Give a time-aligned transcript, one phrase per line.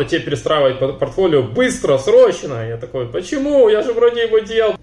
[0.00, 2.66] надо тебе перестраивать портфолио быстро, срочно.
[2.66, 3.68] Я такой, почему?
[3.68, 4.76] Я же вроде его делал.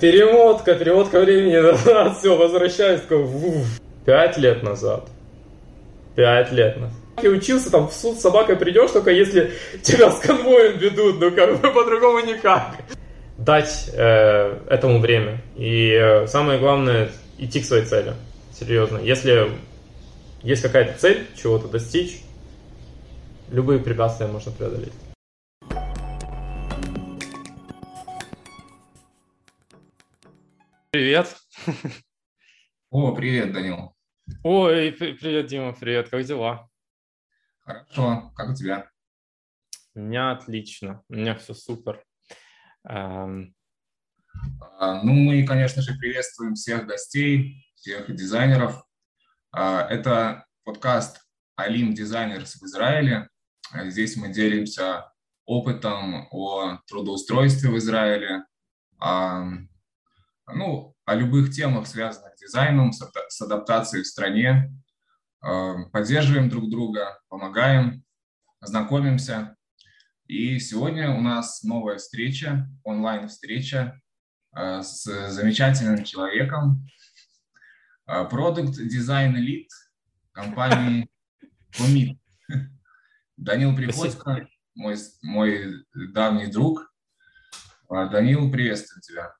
[0.00, 3.00] Перемотка, перемотка времени все, возвращаюсь.
[3.02, 3.26] Такой,
[4.04, 5.08] Пять лет назад.
[6.16, 6.96] Пять лет назад.
[7.22, 9.52] И учился там в суд с собакой придешь, только если
[9.82, 12.76] тебя с конвоем ведут, ну как бы по-другому никак.
[13.38, 15.40] Дать э, этому время.
[15.56, 18.14] И э, самое главное, идти к своей цели.
[18.58, 18.98] Серьезно.
[18.98, 19.50] Если
[20.42, 22.22] есть какая-то цель, чего-то достичь,
[23.52, 24.94] любые препятствия можно преодолеть.
[30.90, 31.36] Привет.
[32.90, 33.94] О, привет, Данил.
[34.42, 36.68] Ой, привет, Дима, привет, как дела?
[37.60, 38.90] Хорошо, как у тебя?
[39.94, 42.02] У меня отлично, у меня все супер.
[42.88, 43.54] Эм...
[44.78, 48.82] А, ну, мы, конечно же, приветствуем всех гостей, всех дизайнеров.
[49.50, 51.20] А, это подкаст
[51.56, 53.28] Алим Дизайнерс в Израиле.
[53.74, 55.12] Здесь мы делимся
[55.46, 58.44] опытом о трудоустройстве в Израиле,
[58.98, 59.44] а,
[60.52, 64.72] ну, о любых темах, связанных с дизайном, с адаптацией в стране.
[65.44, 68.04] Э, поддерживаем друг друга, помогаем,
[68.60, 69.56] знакомимся.
[70.26, 74.00] И сегодня у нас новая встреча, онлайн-встреча
[74.54, 76.86] с замечательным человеком,
[78.04, 79.68] продукт дизайн элит
[80.32, 81.10] компании
[81.78, 82.18] Commit.
[83.36, 86.92] Данил Приходько, мой, мой давний друг.
[87.90, 89.34] Э, Данил, приветствую тебя.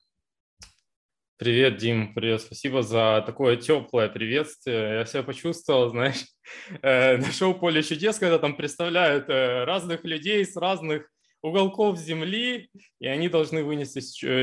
[1.36, 2.40] Привет, Дим, привет.
[2.40, 5.00] Спасибо за такое теплое приветствие.
[5.00, 6.24] Я себя почувствовал, знаешь,
[6.82, 11.08] э, на шоу «Поле чудес», когда там представляют э, разных людей с разных
[11.42, 12.70] уголков земли,
[13.00, 14.00] и они должны вынести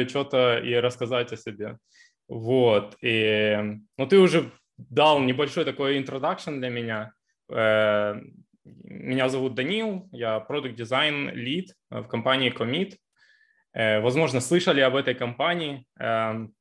[0.07, 1.77] что-то и рассказать о себе.
[2.27, 2.97] Вот.
[3.01, 3.57] И,
[3.97, 7.13] ну, ты уже дал небольшой такой introduction для меня.
[7.49, 8.15] Э,
[8.83, 12.95] меня зовут Данил, я продукт дизайн лид в компании Commit.
[13.73, 15.85] Возможно, слышали об этой компании.
[15.99, 16.53] Эм,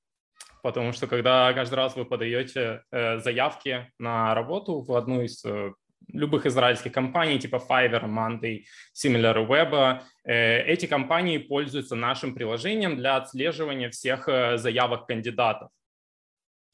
[0.62, 5.72] потому что когда каждый раз вы подаете э, заявки на работу в одну из э,
[6.08, 8.64] любых израильских компаний, типа Fiverr, Monday,
[8.94, 15.70] SimilarWeb, э, эти компании пользуются нашим приложением для отслеживания всех э, заявок кандидатов.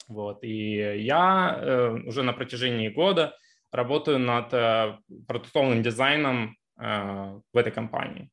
[0.07, 0.43] Вот.
[0.43, 3.35] И я э, уже на протяжении года
[3.71, 8.29] работаю над э, продуктовым дизайном э, в этой компании.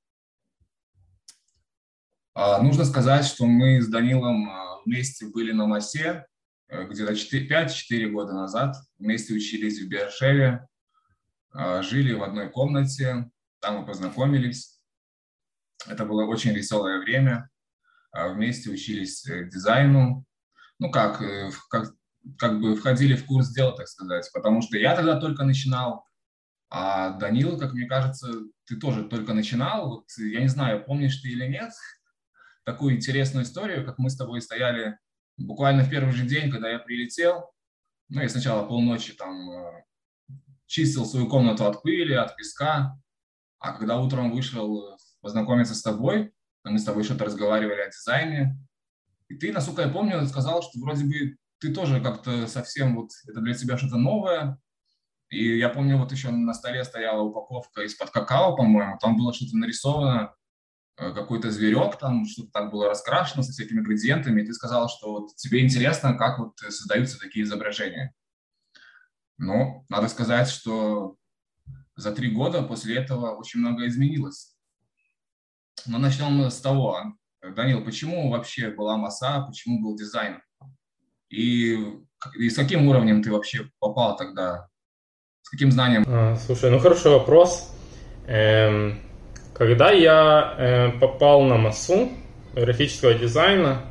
[2.34, 6.26] А, нужно сказать, что мы с Данилом а, вместе были на МАСе
[6.68, 8.76] э, где-то 5-4 года назад.
[8.98, 10.66] Вместе учились в Бершеве,
[11.52, 14.80] а, жили в одной комнате, там мы познакомились.
[15.86, 17.48] Это было очень веселое время.
[18.12, 20.24] Вместе учились э, дизайну.
[20.78, 21.94] Ну как, э, как,
[22.38, 24.30] как бы входили в курс дела, так сказать.
[24.32, 26.06] Потому что я тогда только начинал,
[26.70, 28.32] а Данил, как мне кажется,
[28.64, 29.88] ты тоже только начинал.
[29.88, 31.72] Вот, я не знаю, помнишь ты или нет,
[32.64, 34.98] такую интересную историю, как мы с тобой стояли
[35.36, 37.50] буквально в первый же день, когда я прилетел.
[38.08, 39.84] Ну, я сначала полночи там э,
[40.66, 42.98] чистил свою комнату от пыли, от песка,
[43.58, 46.32] а когда утром вышел познакомиться с тобой,
[46.64, 48.58] мы с тобой что-то разговаривали о дизайне,
[49.28, 53.40] и ты, насколько я помню, сказал, что вроде бы ты тоже как-то совсем вот, это
[53.40, 54.58] для тебя что-то новое,
[55.30, 59.56] и я помню, вот еще на столе стояла упаковка из-под какао, по-моему, там было что-то
[59.56, 60.34] нарисовано,
[60.98, 65.12] Э, какой-то зверек, там что-то так было раскрашено со всякими градиентами, и ты сказал, что
[65.12, 68.14] вот тебе интересно, как вот создаются такие изображения.
[69.38, 71.16] Но надо сказать, что
[71.96, 74.54] за три года после этого очень много изменилось.
[75.86, 80.42] Но начнем с того, Данил, почему вообще была масса, почему был дизайн?
[81.32, 81.78] И,
[82.38, 84.68] и с каким уровнем ты вообще попал тогда?
[85.42, 86.04] С каким знанием?
[86.06, 87.74] А, слушай, ну хороший вопрос.
[88.26, 89.00] Эм,
[89.54, 92.10] когда я э, попал на массу
[92.54, 93.82] графического дизайна,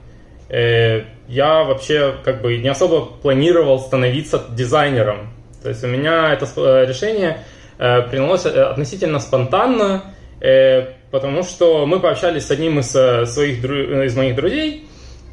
[0.50, 5.34] э, я вообще как бы не особо планировал становиться дизайнером.
[5.63, 7.44] То есть у меня это э, решение
[7.80, 13.63] э, принялось э, относительно спонтанно, э, потому что мы пообщались с одним из, э, своих,
[13.65, 14.88] из моих друзей,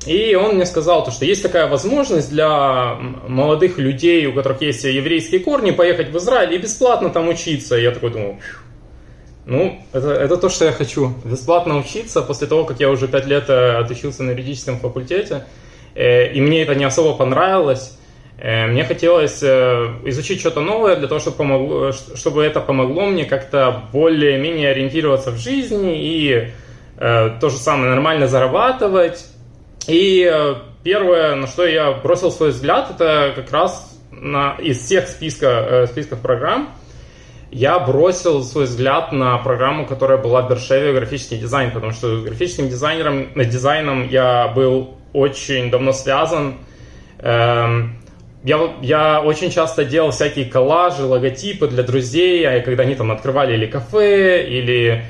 [0.06, 2.95] и он мне сказал, то, что есть такая возможность для
[3.27, 7.77] молодых людей, у которых есть еврейские корни, поехать в Израиль и бесплатно там учиться.
[7.77, 8.39] И я такой думал,
[9.45, 11.15] ну, это, это то, что я хочу.
[11.25, 15.47] Бесплатно учиться после того, как я уже пять лет э, отучился на юридическом факультете.
[15.95, 17.99] Э, и мне это не особо понравилось.
[18.37, 23.85] Э, мне хотелось изучить что-то новое для того, чтобы, помогло, чтобы это помогло мне как-то
[23.91, 26.49] более-менее ориентироваться в жизни и
[26.99, 29.25] то же самое нормально зарабатывать.
[29.88, 30.31] И
[30.85, 36.20] первое, на что я бросил свой взгляд, это как раз на, из всех списка, списков
[36.20, 36.70] программ–
[37.50, 42.69] я бросил свой взгляд на программу, которая была в Бершеве графический дизайн, потому что графическим
[42.69, 46.58] дизайнером, дизайном я был очень давно связан.
[47.20, 47.96] Эм,
[48.44, 53.55] я, я очень часто делал всякие коллажи, логотипы для друзей, а когда они там открывали
[53.55, 55.02] или кафе, или э,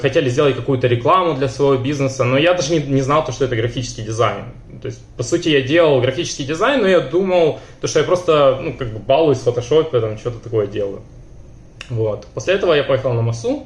[0.00, 3.44] хотели сделать какую-то рекламу для своего бизнеса, но я даже не, не знал, то, что
[3.44, 4.44] это графический дизайн.
[4.80, 8.60] То есть, по сути, я делал графический дизайн, но я думал, то, что я просто,
[8.62, 11.02] ну, как бы балуюсь в фотошопе, там, что-то такое делаю.
[11.88, 12.26] Вот.
[12.34, 13.64] После этого я поехал на МАСУ,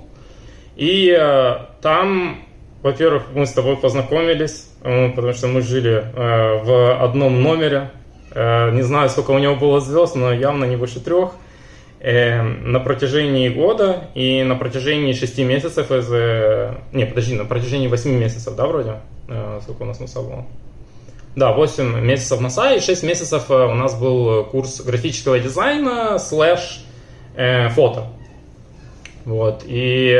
[0.76, 2.42] и э, там,
[2.82, 7.90] во-первых, мы с тобой познакомились, э, потому что мы жили э, в одном номере,
[8.34, 11.30] Э, не знаю, сколько у него было звезд, но явно не выше трех.
[12.06, 16.06] Э, на протяжении года и на протяжении шести месяцев из...
[16.12, 18.96] Э, не, подожди, на протяжении восьми месяцев, да, вроде?
[19.62, 20.44] Сколько у нас МСА было?
[21.34, 26.84] Да, 8 месяцев МСА и 6 месяцев у нас был курс графического дизайна слэш
[27.70, 28.08] фото.
[29.24, 29.64] Вот.
[29.66, 30.12] И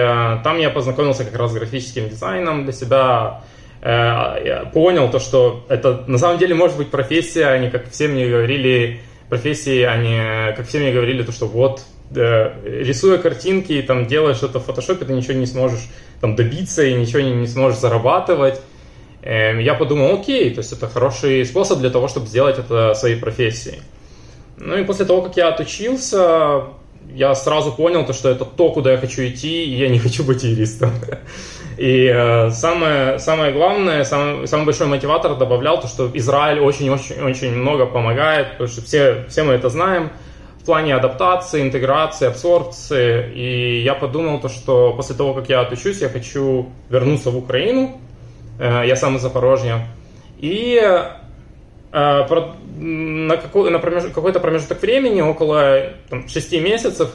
[0.43, 3.43] там я познакомился как раз с графическим дизайном для себя,
[3.87, 8.27] Э, понял то, что это на самом деле может быть профессия, они, как все мне
[8.27, 11.83] говорили, профессии, они, как все мне говорили, то, что вот,
[12.13, 15.89] рисуя картинки, там, делая что-то в фотошопе, ты ничего не сможешь
[16.21, 18.61] там добиться и ничего не, не сможешь зарабатывать.
[19.23, 23.17] Эм, я подумал, окей, то есть это хороший способ для того, чтобы сделать это своей
[23.17, 23.81] профессией.
[24.59, 26.65] Ну и после того, как я отучился,
[27.13, 30.25] я сразу понял, то, что это то, куда я хочу идти, и я не хочу
[30.25, 30.91] быть юристом.
[31.77, 37.87] И э, самое, самое главное, самый, самый большой мотиватор добавлял то, что Израиль очень-очень-очень много
[37.87, 40.11] помогает, потому что все, все мы это знаем
[40.61, 43.33] в плане адаптации, интеграции, абсорбции.
[43.35, 48.01] И я подумал то, что после того, как я отучусь, я хочу вернуться в Украину.
[48.59, 49.87] Э, я сам из Запорожья.
[50.39, 52.27] И э,
[52.77, 57.11] на, какой, на промеж, какой-то промежуток времени, около там, 6 месяцев,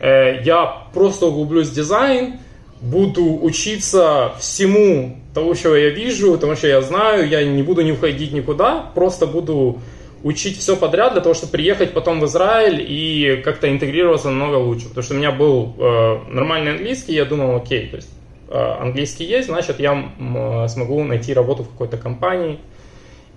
[0.00, 2.38] э, я просто углублюсь в дизайн,
[2.80, 7.92] буду учиться всему того, чего я вижу, того, что я знаю, я не буду не
[7.92, 9.80] уходить никуда, просто буду
[10.22, 14.88] учить все подряд для того, чтобы приехать потом в Израиль и как-то интегрироваться намного лучше.
[14.88, 18.10] Потому что у меня был э, нормальный английский, я думал, окей, то есть
[18.48, 22.58] э, английский есть, значит, я э, смогу найти работу в какой-то компании.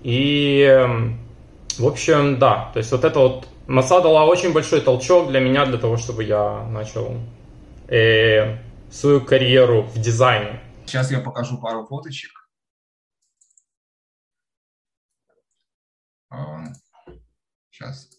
[0.02, 0.86] И, э,
[1.78, 5.66] в общем, да, то есть вот это вот МАСА дала очень большой толчок для меня,
[5.66, 7.16] для того, чтобы я начал
[7.88, 8.56] э,
[8.90, 10.62] свою карьеру в дизайне?
[10.86, 12.30] Сейчас я покажу пару фоточек.
[17.70, 18.10] Сейчас.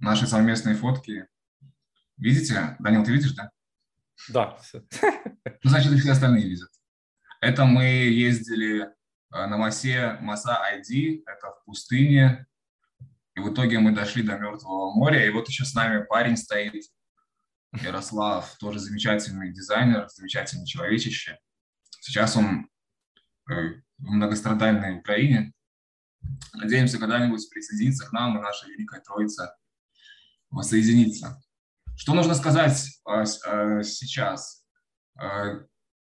[0.00, 1.26] Наши совместные фотки.
[2.16, 2.76] Видите?
[2.80, 3.50] Данил, ты видишь, да?
[4.28, 4.58] Да.
[5.64, 6.68] Ну, значит, и все остальные видят.
[7.40, 8.86] Это мы ездили э,
[9.30, 12.46] на массе Маса ID, это в пустыне.
[13.34, 15.26] И в итоге мы дошли до Мертвого моря.
[15.26, 16.84] И вот еще с нами парень стоит,
[17.72, 21.38] Ярослав тоже замечательный дизайнер, замечательный человечище.
[22.00, 22.70] Сейчас он
[23.50, 23.52] э,
[23.98, 25.52] в многострадальной Украине.
[26.54, 29.54] Надеемся когда-нибудь присоединиться к нам и наша Великая Троица
[30.50, 31.40] воссоединиться.
[31.96, 34.64] Что нужно сказать э, э, сейчас?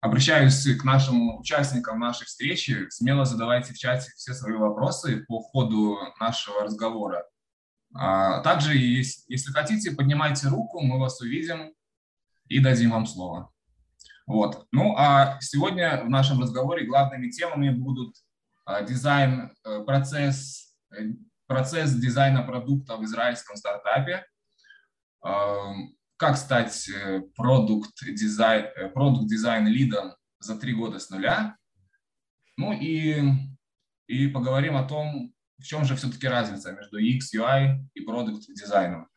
[0.02, 2.86] Обращаюсь к нашим участникам нашей встречи.
[2.90, 7.24] Смело задавайте в чате все свои вопросы по ходу нашего разговора.
[7.98, 11.72] А также, если хотите, поднимайте руку, мы вас увидим
[12.48, 13.52] и дадим вам слово.
[14.26, 14.66] Вот.
[14.72, 18.14] Ну, а сегодня в нашем разговоре главными темами будут
[18.64, 21.10] а, дизайн, э, процесс, э,
[21.46, 24.26] процесс дизайна продукта в израильском стартапе,
[25.22, 25.72] а,
[26.16, 31.56] как стать э, продукт дизайн, продукт дизайн лидом за три года с нуля,
[32.56, 33.22] ну и,
[34.08, 39.08] и поговорим о том, в чем же все-таки разница между UX, UI и продукт дизайном.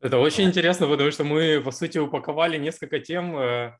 [0.00, 3.78] Это очень интересно, потому что мы, по сути, упаковали несколько тем э,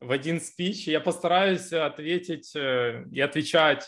[0.00, 0.86] в один спич.
[0.86, 3.84] Я постараюсь ответить э, и отвечать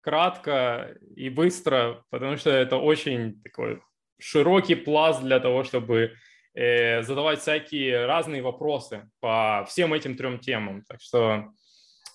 [0.00, 3.80] кратко и быстро, потому что это очень такой
[4.18, 6.14] широкий пласт для того, чтобы
[6.54, 10.82] э, задавать всякие разные вопросы по всем этим трем темам.
[10.88, 11.52] Так что,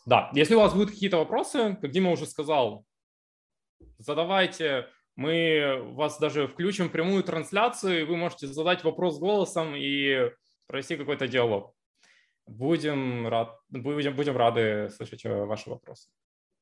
[0.06, 2.86] да, если у вас будут какие-то вопросы, как Дима уже сказал,
[3.98, 4.88] задавайте.
[5.16, 10.32] Мы вас даже включим в прямую трансляцию, и вы можете задать вопрос голосом и
[10.68, 11.74] провести какой-то диалог.
[12.48, 16.10] Будем, рад, будем, будем рады слышать э, ваши вопросы.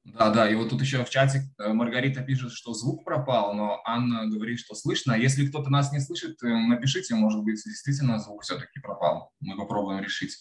[0.05, 3.81] Да, да, и вот тут еще в чате э, Маргарита пишет, что звук пропал, но
[3.85, 5.13] Анна говорит, что слышно.
[5.13, 9.31] Если кто-то нас не слышит, э, напишите, может быть, действительно звук все-таки пропал.
[9.39, 10.37] Мы попробуем решить.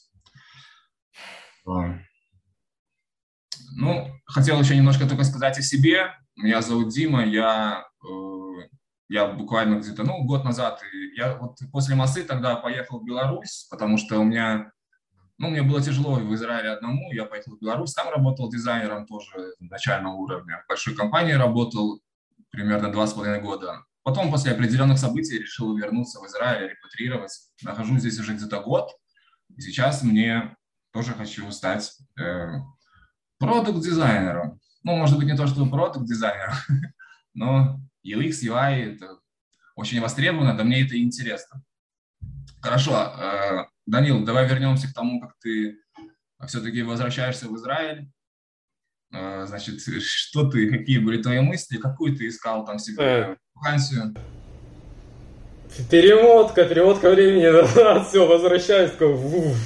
[3.74, 6.12] Ну, хотел еще немножко только сказать о себе.
[6.36, 8.42] Меня зовут Дима, я э,
[9.12, 10.80] я буквально где-то, ну, год назад,
[11.16, 14.72] я вот после Мосы тогда поехал в Беларусь, потому что у меня,
[15.36, 19.54] ну, мне было тяжело в Израиле одному, я поехал в Беларусь, там работал дизайнером тоже
[19.60, 22.00] начального уровня, в большой компании работал
[22.48, 23.84] примерно два с половиной года.
[24.02, 27.38] Потом после определенных событий решил вернуться в Израиль, репатрировать.
[27.62, 28.90] Нахожусь здесь уже где-то год,
[29.54, 30.56] и сейчас мне
[30.94, 32.48] тоже хочу стать э,
[33.38, 34.58] продукт-дизайнером.
[34.82, 36.54] Ну, может быть, не то, что продукт-дизайнером,
[37.34, 39.18] но UX, UI– это
[39.76, 41.62] очень востребовано, да мне это интересно.
[42.60, 45.78] Хорошо, э, Данил, давай вернемся к тому, как ты
[46.46, 48.08] все-таки возвращаешься в Израиль.
[49.12, 53.36] Э, значит, что ты, какие были твои мысли, какую ты искал там себе э.
[53.54, 54.14] вакансию?
[55.90, 58.92] Перемотка, перемотка времени назад, все, возвращаюсь,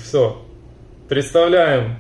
[0.05, 0.47] все.
[1.09, 1.99] Представляем,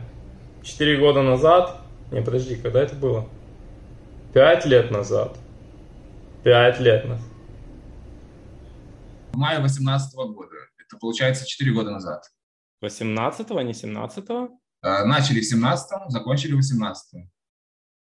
[0.63, 3.29] 4 года назад, не, подожди, когда это было?
[4.33, 5.39] 5 лет назад.
[6.45, 7.27] Пять лет назад.
[9.33, 10.57] В мае 18 года.
[10.79, 12.23] Это получается 4 года назад.
[12.85, 14.61] 18-го, не 17-го?
[14.83, 17.31] Э, начали в 17-м, закончили в 18-м.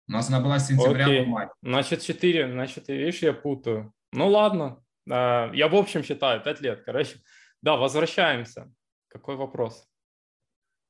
[0.09, 1.25] У нас она была с сентября Окей.
[1.25, 1.49] по май.
[1.63, 2.53] Значит, 4.
[2.53, 3.93] Значит, видишь, я путаю.
[4.13, 4.83] Ну ладно.
[5.09, 6.83] Э, я в общем считаю 5 лет.
[6.85, 7.21] Короче,
[7.63, 8.71] да, возвращаемся.
[9.09, 9.87] Какой вопрос?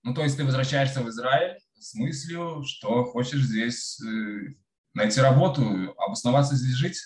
[0.02, 4.54] Ну, то есть ты возвращаешься в Израиль с мыслью, что хочешь здесь э,
[4.94, 5.62] найти работу,
[5.96, 6.98] обосноваться здесь жить?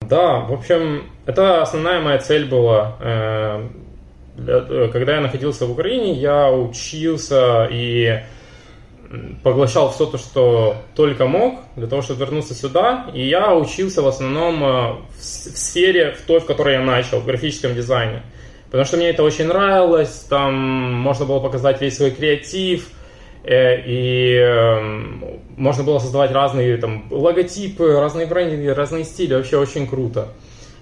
[0.00, 2.96] Да, в общем, это основная моя цель была.
[3.00, 3.68] Э,
[4.38, 8.24] э, когда я находился в Украине, я учился и
[9.44, 13.08] поглощал все то, что только мог, для того, чтобы вернуться сюда.
[13.14, 17.74] И я учился в основном в сфере, в той, в которой я начал, в графическом
[17.74, 18.22] дизайне.
[18.66, 20.54] Потому что мне это очень нравилось, там
[20.94, 22.88] можно было показать весь свой креатив–
[23.44, 25.24] и эм,
[25.56, 30.28] можно было создавать разные там логотипы, разные брендинги, разные стили, вообще очень круто.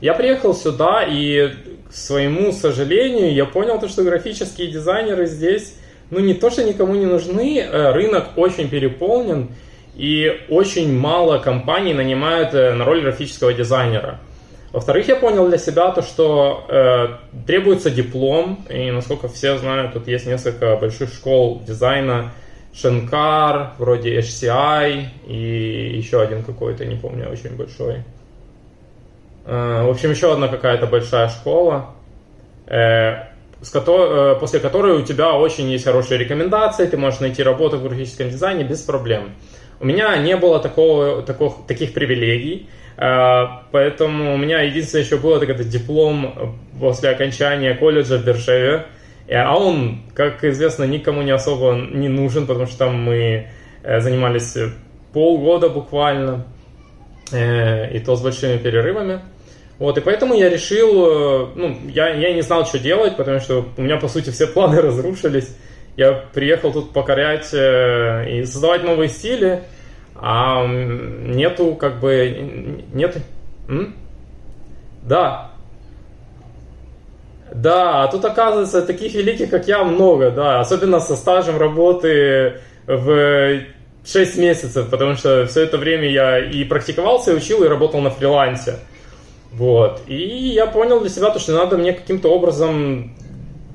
[0.00, 1.50] Я приехал сюда и,
[1.88, 5.76] к своему сожалению, я понял то, что графические дизайнеры здесь,
[6.10, 9.48] ну не то, что никому не нужны, э, рынок очень переполнен,
[9.94, 14.20] и очень мало компаний нанимают э, на роль графического дизайнера.
[14.72, 17.08] Во-вторых, я понял для себя то, что э,
[17.46, 22.32] требуется диплом, и насколько все знают, тут есть несколько больших школ дизайна,
[22.72, 28.04] Шенкар, вроде HCI и еще один какой-то, не помню, очень большой.
[29.44, 31.90] Э, в общем, еще одна какая-то большая школа,
[32.66, 33.14] э,
[33.62, 38.30] э, после которой у тебя очень есть хорошие рекомендации, ты можешь найти работу в графическом
[38.30, 39.32] дизайне без проблем.
[39.80, 45.48] У меня не было такого, такого, таких привилегий, поэтому у меня единственное еще было так
[45.48, 48.88] это диплом после окончания колледжа в Бершеве,
[49.34, 53.48] а он, как известно, никому не особо не нужен, потому что там мы
[53.82, 54.56] э, занимались
[55.12, 56.46] полгода буквально,
[57.32, 59.20] э, и то с большими перерывами.
[59.78, 63.80] Вот, и поэтому я решил, ну, я, я не знал, что делать, потому что у
[63.80, 65.56] меня, по сути, все планы разрушились.
[65.96, 69.62] Я приехал тут покорять и создавать новые стили,
[70.16, 73.16] а нету, как бы, нет...
[73.68, 73.94] М?
[75.02, 75.49] Да,
[77.54, 83.60] да, а тут оказывается таких великих, как я, много, да, особенно со стажем работы в
[84.04, 88.10] 6 месяцев, потому что все это время я и практиковался, и учил, и работал на
[88.10, 88.76] фрилансе.
[89.52, 90.02] Вот.
[90.06, 93.16] И я понял для себя то, что надо мне каким-то образом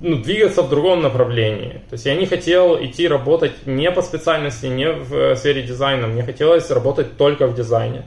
[0.01, 1.81] ну, двигаться в другом направлении.
[1.89, 6.23] То есть я не хотел идти работать не по специальности, не в сфере дизайна, мне
[6.23, 8.05] хотелось работать только в дизайне.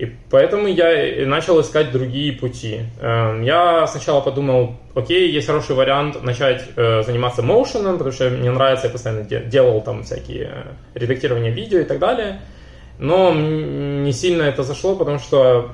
[0.00, 2.80] И поэтому я начал искать другие пути.
[3.00, 8.50] Эм, я сначала подумал, окей, есть хороший вариант начать э, заниматься моушеном, потому что мне
[8.50, 10.50] нравится, я постоянно делал там всякие
[10.94, 12.40] э, редактирования видео и так далее.
[12.98, 15.70] Но не сильно это зашло, потому что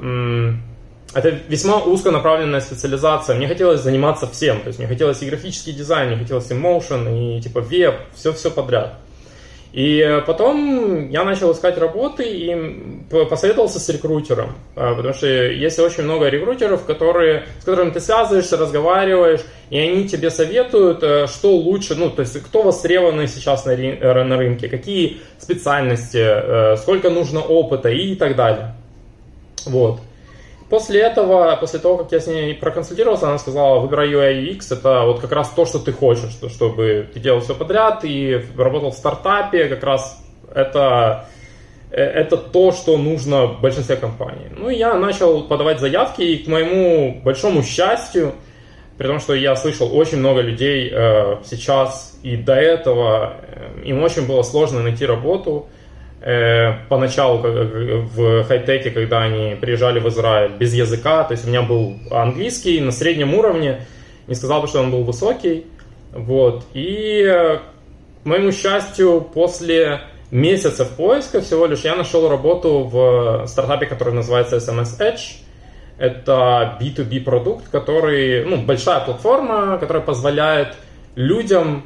[1.15, 3.37] это весьма узконаправленная специализация.
[3.37, 4.61] Мне хотелось заниматься всем.
[4.61, 8.51] То есть мне хотелось и графический дизайн, мне хотелось и motion, и типа веб, все-все
[8.51, 8.95] подряд.
[9.77, 16.05] И потом я начал искать работы и посоветовался с рекрутером, а, потому что есть очень
[16.05, 21.95] много рекрутеров, которые, с которыми ты связываешься, разговариваешь, и они тебе советуют, э, что лучше,
[21.95, 27.41] ну, то есть кто востребованы сейчас на, э, на рынке, какие специальности, э, сколько нужно
[27.41, 28.75] опыта и так далее.
[29.67, 30.01] Вот.
[30.69, 35.03] После этого, после того, как я с ней проконсультировался, она сказала, выбирай UI UX, это
[35.05, 38.95] вот как раз то, что ты хочешь, чтобы ты делал все подряд и работал в
[38.95, 40.21] стартапе, как раз
[40.53, 41.29] это,
[41.93, 44.47] э, это то, что нужно большинстве компаний.
[44.51, 48.35] Ну и я начал подавать заявки, и к моему большому счастью,
[48.99, 54.03] при том, что я слышал очень много людей э, сейчас и до этого, э, им
[54.03, 55.69] очень было сложно найти работу,
[56.89, 61.99] поначалу в хай-теке, когда они приезжали в Израиль без языка, то есть у меня был
[62.11, 63.87] английский на среднем уровне,
[64.27, 65.67] не сказал бы, что он был высокий,
[66.13, 67.59] вот, и э,
[68.23, 74.57] к моему счастью, после месяцев поиска всего лишь я нашел работу в стартапе, который называется
[74.57, 75.43] SMS Edge,
[75.99, 80.75] это B2B продукт, который, ну, большая платформа, которая позволяет
[81.15, 81.85] людям,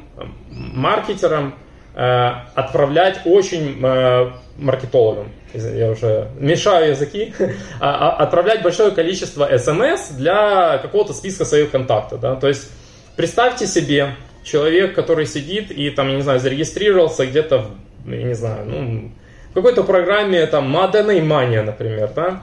[0.49, 7.33] маркетерам э, отправлять очень э, маркетологам, я уже мешаю языки,
[7.79, 12.21] а, а, отправлять большое количество смс для какого-то списка своих контактов.
[12.21, 12.35] Да?
[12.35, 12.71] То есть
[13.15, 17.67] представьте себе человек, который сидит и там, я не знаю, зарегистрировался где-то,
[18.05, 19.11] я не знаю, ну,
[19.51, 22.41] в какой-то программе там Modern Mania, например, да,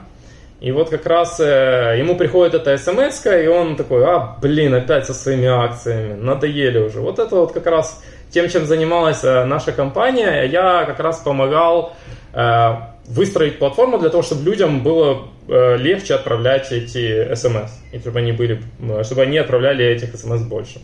[0.61, 5.05] и вот как раз э, ему приходит эта смс и он такой, а, блин, опять
[5.05, 6.99] со своими акциями, надоели уже.
[6.99, 11.95] Вот это вот как раз тем, чем занималась э, наша компания, я как раз помогал
[12.33, 12.69] э,
[13.05, 18.31] выстроить платформу для того, чтобы людям было э, легче отправлять эти смс, и чтобы они,
[18.31, 18.61] были,
[19.03, 20.81] чтобы они отправляли этих смс больше.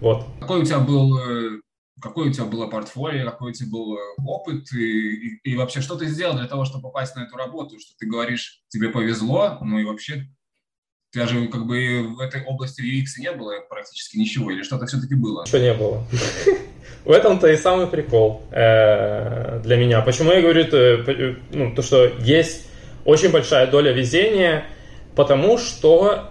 [0.00, 0.24] Вот.
[0.40, 1.18] Какой у тебя был
[2.00, 5.96] какое у тебя было портфолио, какой у тебя был опыт, и, и, и вообще, что
[5.96, 9.78] ты сделал для того, чтобы попасть на эту работу, что ты говоришь, тебе повезло, ну
[9.78, 10.28] и вообще,
[11.14, 14.86] у тебя же как бы в этой области UX не было практически ничего, или что-то
[14.86, 15.46] все-таки было?
[15.46, 16.04] Что не было.
[17.04, 20.00] В этом-то и самый прикол э, для меня.
[20.00, 22.66] Почему я говорю, э, ну, то, что есть
[23.04, 24.64] очень большая доля везения,
[25.14, 26.30] потому что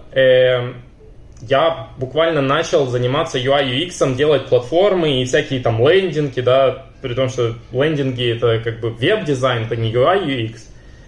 [1.48, 7.28] я буквально начал заниматься UI UX, делать платформы и всякие там лендинги, да, при том,
[7.28, 10.60] что лендинги это как бы веб-дизайн, это не UI UX.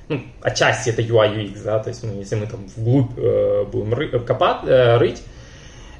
[0.08, 3.92] Ну, отчасти это UI UX, да, то есть ну, если мы там вглубь э, будем
[3.92, 5.20] ры, копать, э, рыть,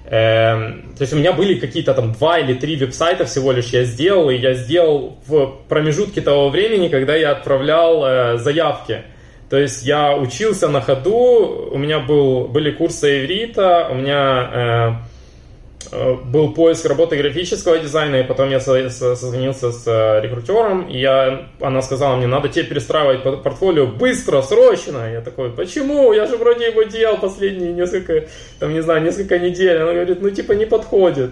[0.05, 3.83] э, то есть у меня были какие-то там два или три веб-сайта всего лишь я
[3.83, 9.03] сделал, и я сделал в промежутке того времени, когда я отправлял э, заявки.
[9.51, 14.59] То есть я учился на ходу, у меня был, были курсы иврита, у меня э,
[14.59, 15.16] э,
[15.93, 21.83] был поиск работы графического дизайна, и потом я созвонился с э, рекрутером, и я, она
[21.83, 25.11] сказала мне, надо тебе перестраивать портфолио быстро, срочно.
[25.13, 26.13] Я такой, почему?
[26.13, 28.27] Я же вроде его делал последние несколько,
[28.59, 29.77] там, не знаю, несколько недель.
[29.77, 31.31] Она говорит, ну, типа, не подходит.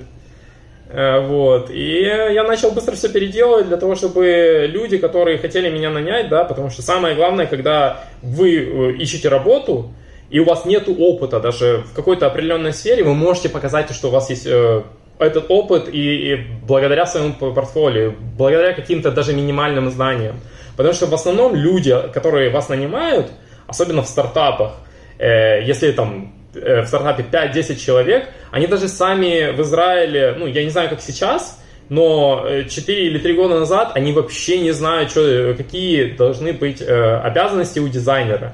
[0.89, 1.71] Э, вот.
[1.71, 6.45] И я начал быстро все переделывать для того, чтобы люди, которые хотели меня нанять, да,
[6.45, 9.93] потому что самое главное, когда вы э, ищете работу,
[10.35, 14.11] и у вас нет опыта даже в какой-то определенной сфере, вы можете показать, что у
[14.11, 14.83] вас есть э,
[15.19, 20.37] этот опыт и, и благодаря своему портфолио, благодаря каким-то даже минимальным знаниям.
[20.77, 23.31] Потому что в основном люди, которые вас нанимают,
[23.67, 24.73] особенно в стартапах,
[25.19, 30.63] э, если там Э, в стартапе 5-10 человек, они даже сами в Израиле, ну, я
[30.63, 35.11] не знаю, как сейчас, но 4 э, или 3 года назад они вообще не знают,
[35.11, 38.53] что, какие должны быть э, обязанности у дизайнера.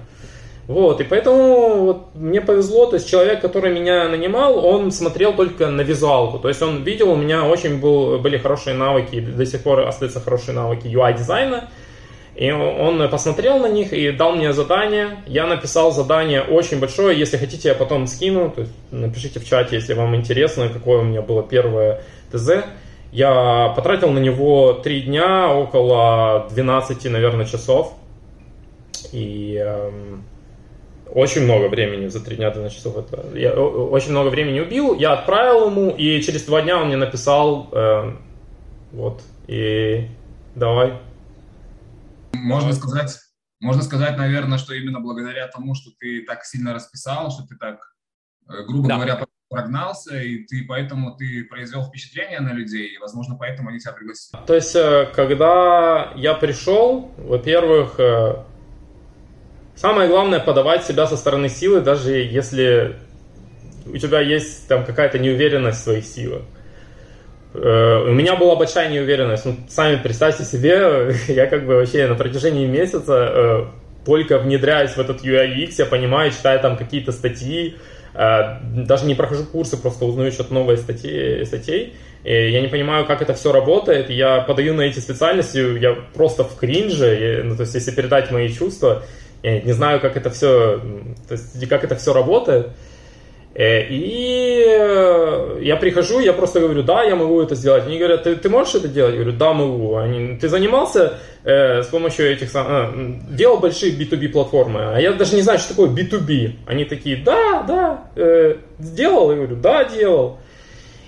[0.70, 5.66] Вот, и поэтому вот, мне повезло, то есть человек, который меня нанимал, он смотрел только
[5.66, 9.64] на визуалку, то есть он видел, у меня очень был, были хорошие навыки, до сих
[9.64, 11.70] пор остаются хорошие навыки UI-дизайна,
[12.36, 15.24] и он посмотрел на них и дал мне задание.
[15.26, 17.18] Я написал задание очень большое.
[17.18, 18.50] Если хотите, я потом скину.
[18.50, 22.02] То есть напишите в чате, если вам интересно, какое у меня было первое
[22.32, 22.64] ТЗ.
[23.12, 27.94] Я потратил на него три дня, около 12, наверное, часов.
[29.12, 30.22] И эм,
[31.14, 32.96] очень много времени за три дня 12 часов.
[32.96, 34.94] Это, я очень много времени убил.
[34.94, 38.12] Я отправил ему, и через два дня он мне написал, э,
[38.92, 40.08] вот, и
[40.54, 40.98] давай,
[42.32, 43.18] можно сказать,
[43.60, 47.80] можно сказать, наверное, что именно благодаря тому, что ты так сильно расписал, что ты так,
[48.48, 48.96] э, грубо да.
[48.96, 53.92] говоря, прогнался, и ты поэтому ты произвел впечатление на людей, и, возможно, поэтому они тебя
[53.92, 54.40] пригласили.
[54.46, 58.44] То есть, э, когда я пришел, во-первых, э,
[59.80, 62.96] самое главное подавать себя со стороны силы, даже если
[63.86, 66.42] у тебя есть там какая-то неуверенность в своих силах.
[67.54, 69.46] Э, у меня была большая неуверенность.
[69.46, 73.64] Ну, сами представьте себе, я как бы вообще на протяжении месяца э,
[74.04, 77.76] только внедряюсь в этот UI я понимаю, читаю там какие-то статьи,
[78.14, 81.94] э, даже не прохожу курсы, просто узнаю что-то новое статьи, статей.
[82.22, 84.10] И я не понимаю, как это все работает.
[84.10, 87.40] Я подаю на эти специальности, я просто в кринже.
[87.44, 89.04] ну, то есть, если передать мои чувства,
[89.42, 90.80] я не знаю, как это все,
[91.28, 92.68] то есть, как это все работает.
[93.54, 97.84] Э, и э, я прихожу, я просто говорю, да, я могу это сделать.
[97.86, 99.14] Они говорят, ты, ты можешь это делать?
[99.14, 99.96] Я говорю, да, могу.
[99.96, 102.92] Они, ты занимался э, с помощью этих, э,
[103.30, 106.58] делал большие B2B платформы, а я даже не знаю, что такое B2B.
[106.66, 109.30] Они такие, да, да, э, сделал?
[109.30, 110.38] Я говорю, да, делал.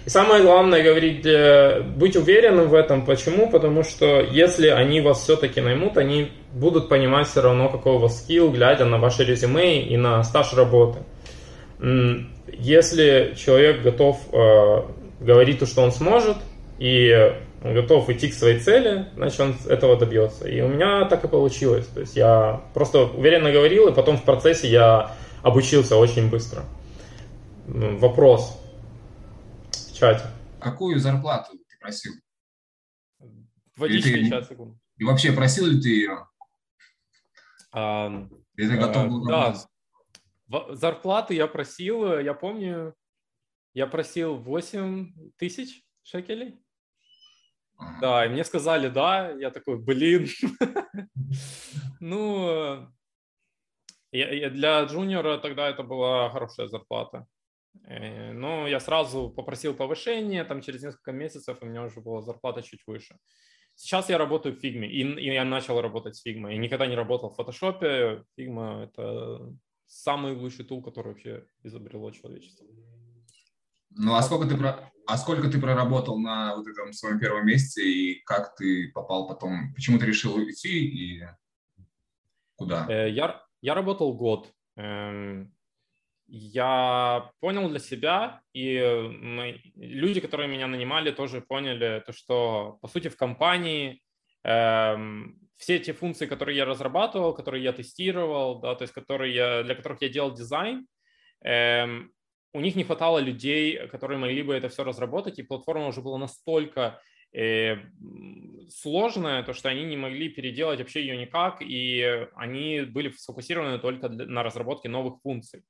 [0.04, 3.04] И самое главное говорить, э, быть уверенным в этом.
[3.04, 3.48] Почему?
[3.48, 8.18] Потому что если они вас все-таки наймут, они будут понимать все равно, какой у вас
[8.18, 11.00] скилл, глядя на ваше резюме и на стаж работы.
[12.48, 14.82] Если человек готов э,
[15.20, 16.36] говорить то, что он сможет,
[16.78, 20.48] и готов идти к своей цели, значит, он этого добьется.
[20.48, 21.86] И у меня так и получилось.
[21.86, 25.12] То есть я просто уверенно говорил, и потом в процессе я
[25.42, 26.64] обучился очень быстро.
[27.66, 28.60] Вопрос
[30.02, 30.24] чате.
[30.60, 32.12] Какую зарплату ты просил?
[33.76, 34.24] Водичка, ты...
[34.24, 34.78] сейчас, секунду.
[34.96, 36.26] И вообще просил ли ты ее?
[37.72, 39.54] А, Или ты готов был Да,
[40.70, 42.94] зарплаты я просил, я помню,
[43.74, 46.60] я просил 8 тысяч шекелей.
[48.00, 50.28] Да, и мне сказали да, я такой, блин.
[52.00, 52.88] Ну,
[54.10, 57.26] для джуниора тогда это была хорошая зарплата.
[57.84, 62.62] Э, но я сразу попросил повышения, там через несколько месяцев у меня уже была зарплата
[62.62, 63.16] чуть выше.
[63.74, 66.54] Сейчас я работаю в Figma, и, и я начал работать с Figma.
[66.54, 68.24] Я никогда не работал в Photoshop.
[68.36, 69.54] Фигма— это
[69.86, 72.66] самый лучший tool, который вообще изобрело человечество.
[73.90, 74.90] Ну, а сколько ты, про...
[75.06, 79.74] а сколько ты проработал на вот этом своем первом месте, и как ты попал потом,
[79.74, 81.22] почему ты решил уйти и
[82.56, 82.86] куда?
[82.88, 84.52] Э, я, я работал год.
[86.34, 88.80] Я понял для себя, и
[89.20, 94.00] мы, люди, которые меня нанимали, тоже поняли, то, что, по сути, в компании
[94.42, 99.62] эм, все эти функции, которые я разрабатывал, которые я тестировал, да, то есть которые я,
[99.62, 100.86] для которых я делал дизайн,
[101.44, 102.10] эм,
[102.54, 106.16] у них не хватало людей, которые могли бы это все разработать, и платформа уже была
[106.16, 106.98] настолько
[107.34, 107.76] э,
[108.70, 114.08] сложная, то что они не могли переделать вообще ее никак, и они были сфокусированы только
[114.08, 115.62] на разработке новых функций.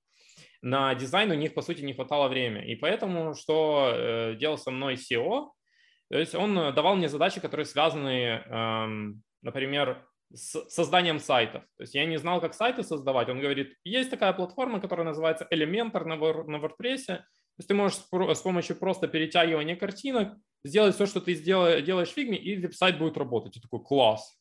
[0.62, 2.72] На дизайн у них, по сути, не хватало времени.
[2.72, 5.50] И поэтому, что э, делал со мной SEO,
[6.08, 8.86] то есть он давал мне задачи, которые связаны, э,
[9.42, 11.62] например, с созданием сайтов.
[11.76, 13.28] То есть я не знал, как сайты создавать.
[13.28, 16.14] Он говорит, есть такая платформа, которая называется Elementor на
[16.56, 17.06] WordPress.
[17.06, 22.14] То есть ты можешь с помощью просто перетягивания картинок сделать все, что ты делаешь в
[22.14, 23.56] Figma, и веб-сайт будет работать.
[23.56, 24.38] Я такой, класс.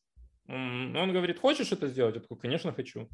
[0.48, 2.14] Он говорит, хочешь это сделать?
[2.14, 3.08] Я такой, конечно, хочу.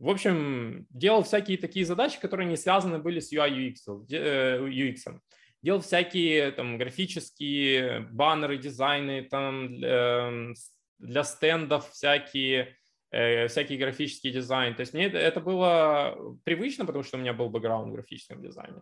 [0.00, 4.10] В общем, делал всякие такие задачи, которые не связаны были с UI UX.
[4.10, 5.18] Э,
[5.62, 10.54] делал всякие там графические баннеры, дизайны, там эм,
[10.98, 12.78] для стендов всякие,
[13.10, 14.74] э, всякий графический дизайн.
[14.74, 18.80] То есть мне это было привычно, потому что у меня был бэкграунд в графическом дизайне.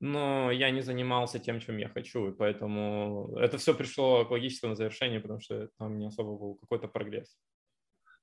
[0.00, 4.76] Но я не занимался тем, чем я хочу, и поэтому это все пришло к логическому
[4.76, 7.36] завершению, потому что там не особо был какой-то прогресс.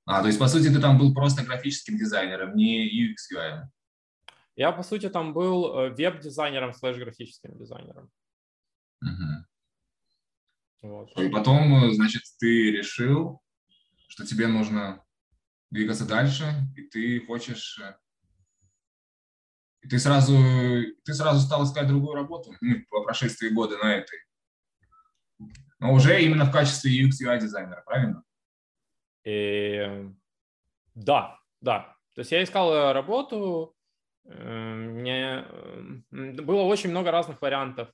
[0.06, 3.64] А, то есть, по сути, ты там был просто графическим дизайнером, не UX UI?
[4.56, 8.12] Я, по сути, там был э, веб-дизайнером слэш-графическим дизайнером.
[9.02, 9.46] Угу.
[10.82, 11.20] Вот.
[11.20, 13.42] И потом, значит, ты решил,
[14.08, 15.04] что тебе нужно
[15.70, 17.80] двигаться дальше, и ты хочешь...
[17.80, 17.96] Э,
[19.84, 20.38] и ты сразу,
[21.04, 24.20] ты сразу стал искать другую работу ну, по прошествии года на этой.
[25.80, 28.24] Но уже именно в качестве UX UI дизайнера, правильно?
[29.24, 30.08] И,
[30.96, 31.96] да, да.
[32.16, 33.76] То есть я искал э, работу,
[34.26, 35.46] э, мне
[36.12, 37.90] было очень много разных вариантов.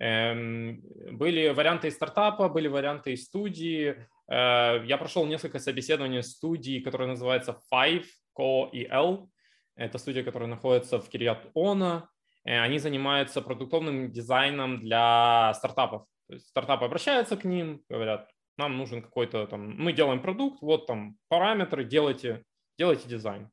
[0.00, 4.08] Эм, были варианты из стартапа, были варианты из студии.
[4.28, 9.30] Э, я прошел несколько собеседований студии, которая называется Five, Co и L.
[9.76, 12.08] Это студия, которая находится в Кирьят-Она.
[12.44, 16.06] Э, они занимаются продуктовным дизайном для стартапов.
[16.28, 20.86] То есть стартапы обращаются к ним, говорят, нам нужен какой-то там, мы делаем продукт, вот
[20.86, 22.44] там параметры, делайте,
[22.78, 23.50] делайте дизайн.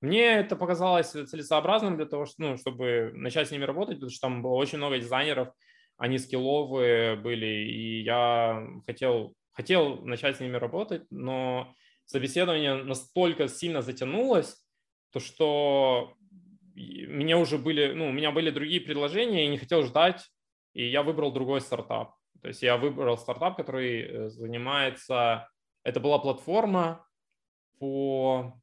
[0.00, 4.42] Мне это показалось целесообразным для того, ну, чтобы начать с ними работать, потому что там
[4.42, 5.48] было очень много дизайнеров,
[5.96, 13.80] они скилловые были, и я хотел, хотел начать с ними работать, но собеседование настолько сильно
[13.80, 14.56] затянулось,
[15.12, 16.14] то что
[16.74, 20.30] мне уже были, ну, у меня были другие предложения, я не хотел ждать,
[20.74, 22.15] и я выбрал другой стартап.
[22.42, 25.48] То есть я выбрал стартап, который э, занимается,
[25.82, 27.06] это была платформа
[27.78, 28.60] по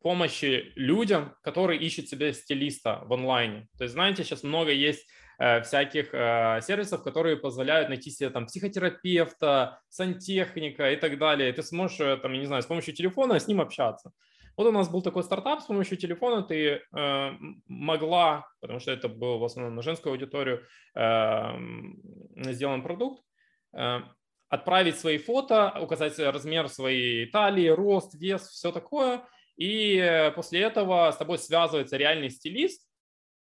[0.00, 3.66] помощи людям, которые ищут себе стилиста в онлайне.
[3.78, 5.08] То есть, знаете, сейчас много есть
[5.38, 11.52] э, всяких э, сервисов, которые позволяют найти себе там психотерапевта, сантехника и так далее.
[11.52, 14.12] ты сможешь, там, я не знаю, с помощью телефона с ним общаться.
[14.58, 17.30] Вот у нас был такой стартап, с помощью телефона ты э,
[17.68, 20.66] могла, потому что это был в основном на женскую аудиторию,
[20.96, 23.22] э, сделан продукт,
[23.72, 24.00] э,
[24.48, 29.24] отправить свои фото, указать размер своей талии, рост, вес, все такое.
[29.56, 32.88] И после этого с тобой связывается реальный стилист,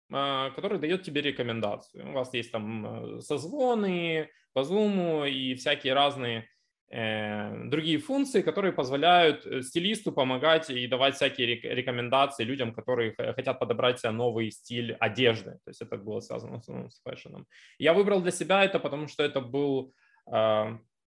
[0.10, 2.10] который дает тебе рекомендацию.
[2.10, 6.50] У вас есть там созвоны по Zoom и всякие разные
[6.92, 14.12] другие функции, которые позволяют стилисту помогать и давать всякие рекомендации людям, которые хотят подобрать себе
[14.12, 15.52] новый стиль одежды.
[15.64, 17.48] То есть это было связано с fashion ом.
[17.80, 19.94] Я выбрал для себя это, потому что это был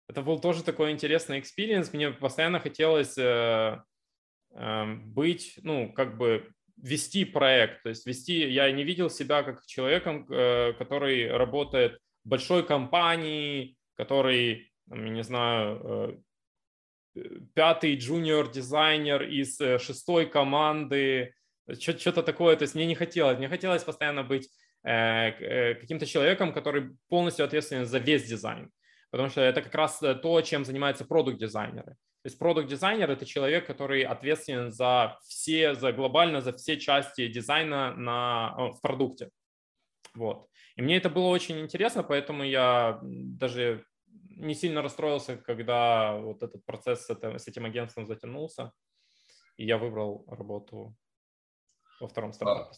[0.09, 1.93] это был тоже такой интересный experience.
[1.93, 3.79] Мне постоянно хотелось э,
[4.55, 7.83] э, быть, ну, как бы вести проект.
[7.83, 13.77] То есть вести, я не видел себя как человеком, э, который работает в большой компании,
[13.95, 16.23] который, не знаю,
[17.53, 21.33] пятый джуниор дизайнер из шестой команды,
[21.79, 22.55] что-то такое.
[22.55, 24.49] То есть мне не хотелось, мне хотелось постоянно быть
[24.81, 28.71] каким-то человеком, который полностью ответственен за весь дизайн
[29.11, 31.93] потому что это как раз э, то, чем занимаются продукт-дизайнеры.
[32.21, 37.93] То есть продукт-дизайнер– это человек, который ответственен за все, за глобально за все части дизайна
[37.95, 39.29] на, в продукте.
[40.13, 40.47] Вот.
[40.75, 43.85] И мне это было очень интересно, поэтому я даже
[44.39, 48.71] не сильно расстроился, когда вот этот процесс с этим, с этим агентством затянулся,
[49.57, 50.95] и я выбрал работу
[51.99, 52.71] во втором стартапе.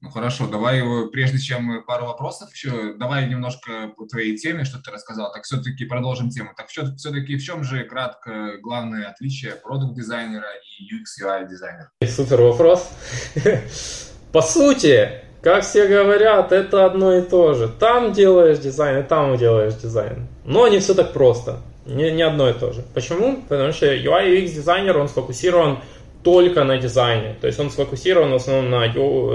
[0.00, 4.90] Ну хорошо, давай, прежде чем пару вопросов еще, давай немножко по твоей теме, что ты
[4.90, 6.52] рассказал, так все-таки продолжим тему.
[6.54, 10.48] Так все-таки в чем же кратко главное отличие продукт-дизайнера
[10.78, 11.90] и UX-UI дизайнера?
[12.06, 12.90] Супер вопрос.
[14.32, 17.68] По сути, как все говорят, это одно и то же.
[17.68, 20.26] Там делаешь дизайн, и там делаешь дизайн.
[20.46, 21.58] Но не все так просто.
[21.84, 22.82] Не, не одно и то же.
[22.94, 23.42] Почему?
[23.46, 25.80] Потому что UI UX дизайнер, он сфокусирован
[26.22, 27.36] только на дизайне.
[27.42, 28.86] То есть он сфокусирован в основном на,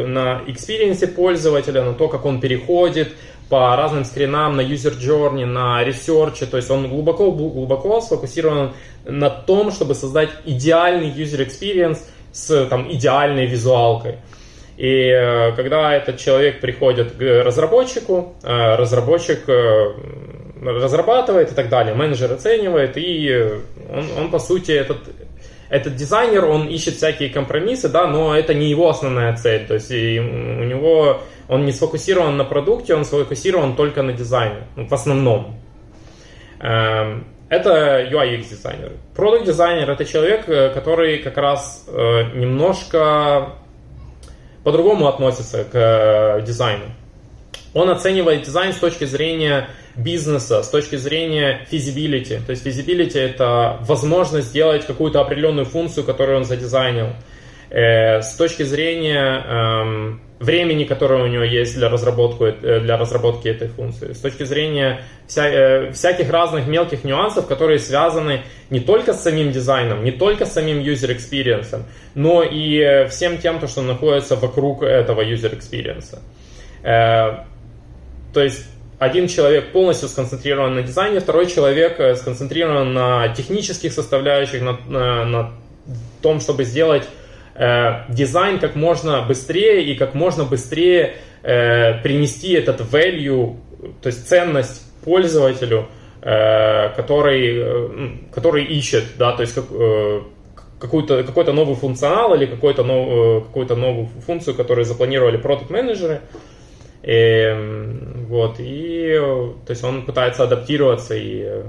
[0.08, 3.10] на experience пользователя, на то, как он переходит
[3.48, 6.44] по разным скринам, на user journey, на research.
[6.48, 8.72] То есть он глубоко, глубоко сфокусирован
[9.06, 12.00] на том, чтобы создать идеальный user experience
[12.32, 14.16] с там, идеальной визуалкой.
[14.80, 19.94] И э, когда этот человек приходит к разработчику, э, разработчик э,
[20.64, 23.30] разрабатывает и так далее, менеджер оценивает, и
[23.94, 25.00] он, он по сути этот
[25.70, 29.68] этот дизайнер, он ищет всякие компромиссы, да, но это не его основная цель.
[29.68, 34.62] То есть и у него он не сфокусирован на продукте, он сфокусирован только на дизайне,
[34.78, 35.60] ну, в основном.
[36.62, 38.94] Эм, это UI UX дизайнер.
[39.14, 41.86] Продукт дизайнер это человек, который как раз
[42.34, 43.56] немножко
[44.70, 46.86] по-другому относится к э, дизайну.
[47.74, 52.40] Он оценивает дизайн с точки зрения бизнеса, с точки зрения feasibility.
[52.46, 57.16] То есть feasibility– это возможность сделать какую-то определенную функцию, которую он задизайнил.
[57.72, 63.48] Э, с точки зрения эм, времени, которое у него есть для, разработки, э, для разработки
[63.48, 69.14] этой функции, с точки зрения вся, э, всяких разных мелких нюансов, которые связаны не только
[69.14, 71.84] с самим дизайном, не только с самим user experience,
[72.16, 76.18] но и всем тем, то, что находится вокруг этого user experience.
[76.82, 78.66] То есть
[79.00, 85.26] один человек полностью сконцентрирован на дизайне, второй человек э, сконцентрирован на технических составляющих, на, на,
[85.26, 85.52] на
[86.22, 87.08] том, чтобы сделать
[87.60, 93.58] э, дизайн как можно быстрее и как можно быстрее э, принести этот value,
[94.02, 95.88] то есть ценность пользователю,
[96.22, 97.90] э, который, э,
[98.34, 100.22] который ищет, да, то есть как, э,
[100.80, 106.22] какой-то новый функционал или какой-то нов, какую-то новую функцию, которую запланировали продукт-менеджеры.
[107.04, 109.18] И, эм, вот, и
[109.66, 111.64] то есть он пытается адаптироваться и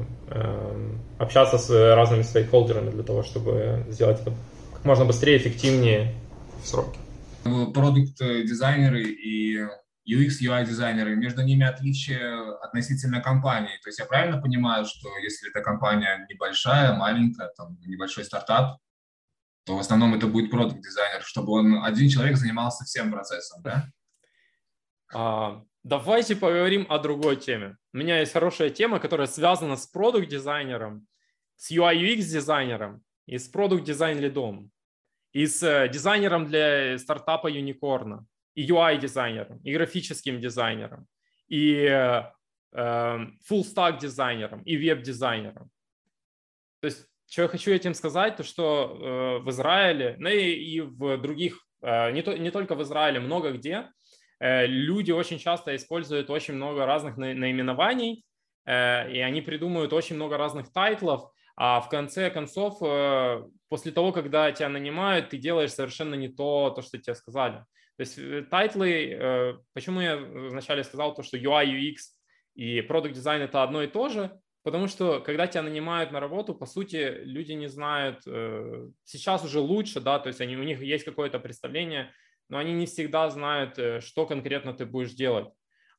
[1.19, 4.33] общаться с разными стейкхолдерами для того, чтобы сделать это
[4.81, 6.15] как можно быстрее, эффективнее
[6.63, 6.99] в сроки.
[7.45, 9.59] Продукт-дизайнеры и
[10.09, 13.79] UX, UI-дизайнеры, между ними отличие относительно компании.
[13.83, 18.79] То есть я правильно понимаю, что если эта компания небольшая, маленькая, там, небольшой стартап,
[19.67, 23.85] то в основном это будет продукт-дизайнер, чтобы он один человек занимался всем процессом, да?
[25.13, 27.77] А, давайте поговорим о другой теме.
[27.93, 31.07] У меня есть хорошая тема, которая связана с продукт-дизайнером,
[31.57, 34.71] с UI-UX-дизайнером и с продукт-дизайн-лидом,
[35.33, 41.07] и с дизайнером для стартапа Юникорна, и UI-дизайнером, и графическим дизайнером,
[41.47, 42.25] и э,
[42.73, 45.71] full-stack дизайнером, и веб-дизайнером.
[46.81, 50.81] То есть, что я хочу этим сказать, то что э, в Израиле, ну и, и
[50.81, 53.89] в других, э, не, то, не только в Израиле, много где,
[54.43, 58.25] люди очень часто используют очень много разных наименований,
[58.67, 61.31] и они придумывают очень много разных title ов,
[61.63, 66.71] а в конце концов, э, после того, когда тебя нанимают, ты делаешь совершенно не то,
[66.71, 67.65] то, что тебе сказали.
[67.97, 71.97] То есть title ы, почему я вначале сказал то, что UI, UX
[72.55, 76.55] и product design это одно и то же, потому что когда тебя нанимают на работу,
[76.55, 78.23] по сути, люди не знают,
[79.05, 82.11] сейчас уже лучше, да, то есть они, у них есть какое-то представление,
[82.51, 85.49] но они не всегда знают, э, что конкретно ты будешь делать.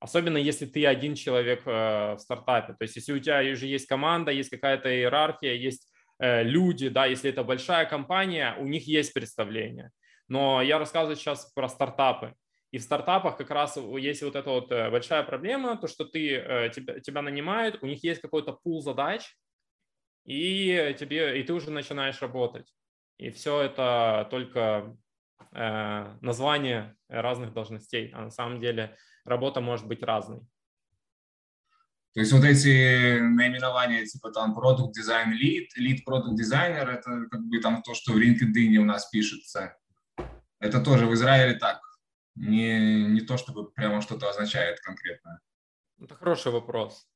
[0.02, 2.74] Особенно если ты один человек э, в стартапе.
[2.74, 7.06] То есть если у тебя уже есть команда, есть какая-то иерархия, есть э, люди, да,
[7.06, 9.92] если это большая компания, у них есть представление.
[10.28, 12.34] Но я рассказываю сейчас про стартапы.
[12.72, 17.00] И в стартапах как раз есть вот эта вот большая проблема, то, что ты, тебя,
[17.02, 19.36] тебя нанимают, у них есть какой-то пул задач,
[20.26, 22.74] и, тебе, и ты уже начинаешь работать.
[23.18, 24.98] И все это только
[25.52, 30.42] э, название разных должностей, а на самом деле работа может быть разной.
[32.14, 37.42] То есть вот эти наименования, типа там Product Design Lead, Lead Product Designer, это как
[37.42, 39.78] бы там то, что в LinkedIn у нас пишется.
[40.60, 41.80] Это тоже в Израиле так.
[42.36, 45.40] Не, не то, чтобы прямо что-то означает конкретно.
[46.02, 47.08] Это хороший вопрос.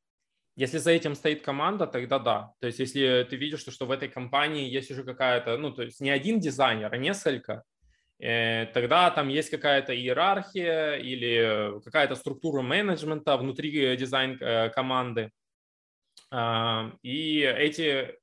[0.56, 2.54] Если за этим стоит команда, тогда да.
[2.60, 5.84] То есть если ты видишь, что, что в этой компании есть уже какая-то, ну, то
[5.84, 7.64] есть не один дизайнер, а несколько,
[8.20, 15.22] тогда там есть какая-то иерархия или какая-то структура менеджмента внутри дизайн-команды.
[15.22, 15.30] Э,
[16.32, 18.18] а, и эти,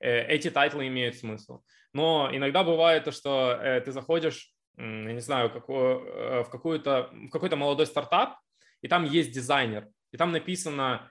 [0.00, 1.62] э, эти title ы имеют смысл.
[1.92, 7.86] Но иногда бывает то, что ты заходишь, я не знаю, в, какую-то, в какой-то молодой
[7.86, 8.38] стартап,
[8.82, 11.10] и там есть дизайнер, и там написано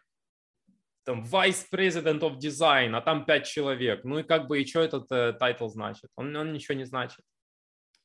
[1.09, 4.03] там Vice President of Design, а там пять человек.
[4.03, 6.09] Ну и как бы и что этот э, title значит?
[6.15, 7.25] Он, он ничего не значит.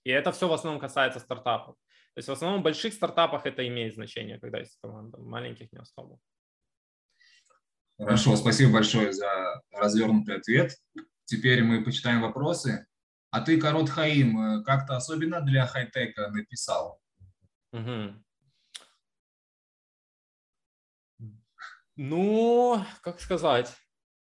[0.04, 1.76] И это все в основном касается стартапов.
[2.14, 5.72] То есть в основном в больших стартапах это имеет значение, когда есть команда, в маленьких
[5.72, 6.18] не особо.
[7.98, 10.76] Хорошо, спасибо большое за развернутый ответ.
[11.24, 12.86] Теперь мы почитаем вопросы.
[13.30, 17.00] А ты, Корот Хаим, э, как-то особенно для хай-тека написал?
[17.72, 18.24] Угу.
[21.96, 23.74] Ну, как сказать.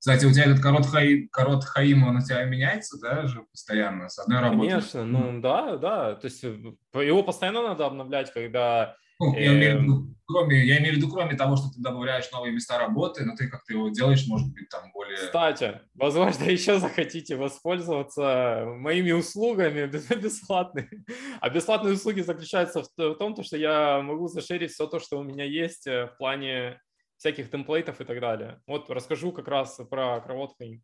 [0.01, 4.09] Кстати, у тебя этот корот, хаи, корот Хаим, он у тебя меняется, да, же постоянно,
[4.09, 4.71] с одной работы?
[4.71, 6.57] Конечно, ну да, да, то есть э,
[6.95, 8.97] его постоянно надо обновлять, когда...
[9.19, 11.83] Ну, я, имею в виду, эм, кроме, я имею в виду, кроме того, что ты
[11.83, 15.19] добавляешь новые места работы, но ты как-то его делаешь, может быть, там более...
[15.19, 19.85] Кстати, возможно, еще захотите воспользоваться моими услугами
[20.17, 21.05] бесплатными.
[21.43, 25.45] А бесплатные услуги заключаются в том, что я могу зашерить все то, что у меня
[25.45, 26.81] есть э, в плане
[27.21, 28.63] всяких темплейтов и так далее.
[28.67, 30.83] Вот расскажу как раз про короткий.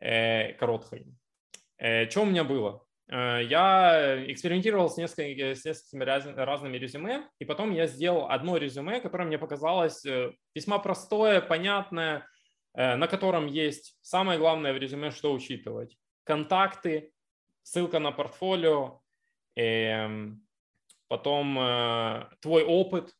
[0.00, 1.06] Э, короткий.
[1.78, 2.84] Э, что у меня было?
[3.08, 8.56] Э, я экспериментировал с несколькими, с несколькими раз, разными резюме, и потом я сделал одно
[8.56, 12.26] резюме, которое мне показалось э, весьма простое, понятное,
[12.74, 15.94] на котором есть самое главное в резюме, что учитывать.
[16.24, 17.12] Контакты,
[17.62, 19.00] ссылка на портфолио,
[19.54, 20.08] э,
[21.06, 21.54] потом
[22.40, 23.14] твой опыт,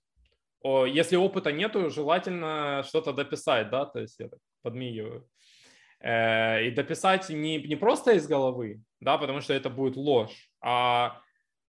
[0.64, 5.28] если опыта нету, желательно что-то дописать, да, то есть я так подмигиваю.
[6.02, 11.20] Э, и дописать не, не просто из головы, да, потому что это будет ложь, а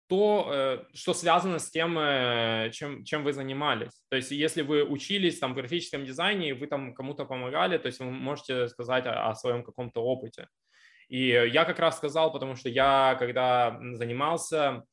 [0.08, 4.04] то, э, что связано с тем, э, чем, чем вы занимались.
[4.10, 7.86] То есть если вы учились там в графическом дизайне, и вы там кому-то помогали, то
[7.86, 10.48] есть вы можете сказать о, о своем каком-то опыте.
[11.10, 14.84] И я как раз сказал, потому что я, когда занимался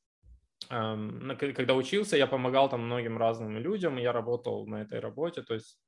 [0.67, 5.79] когда учился, я помогал там многим разным людям, я работал на этой работе, то есть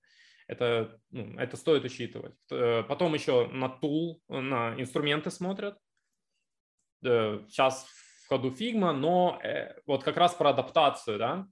[0.48, 2.36] это, ну, это стоит учитывать.
[2.52, 5.78] Э, потом еще на tool, на инструменты смотрят.
[7.04, 7.86] Э, сейчас
[8.26, 11.48] в ходу Figma, но э, вот как раз про адаптацию, да,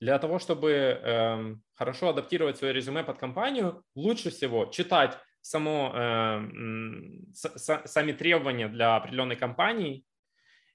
[0.00, 5.90] для того, чтобы эм, хорошо адаптировать свое резюме под компанию, лучше всего читать само,
[7.32, 10.04] сами требования для определенной компании,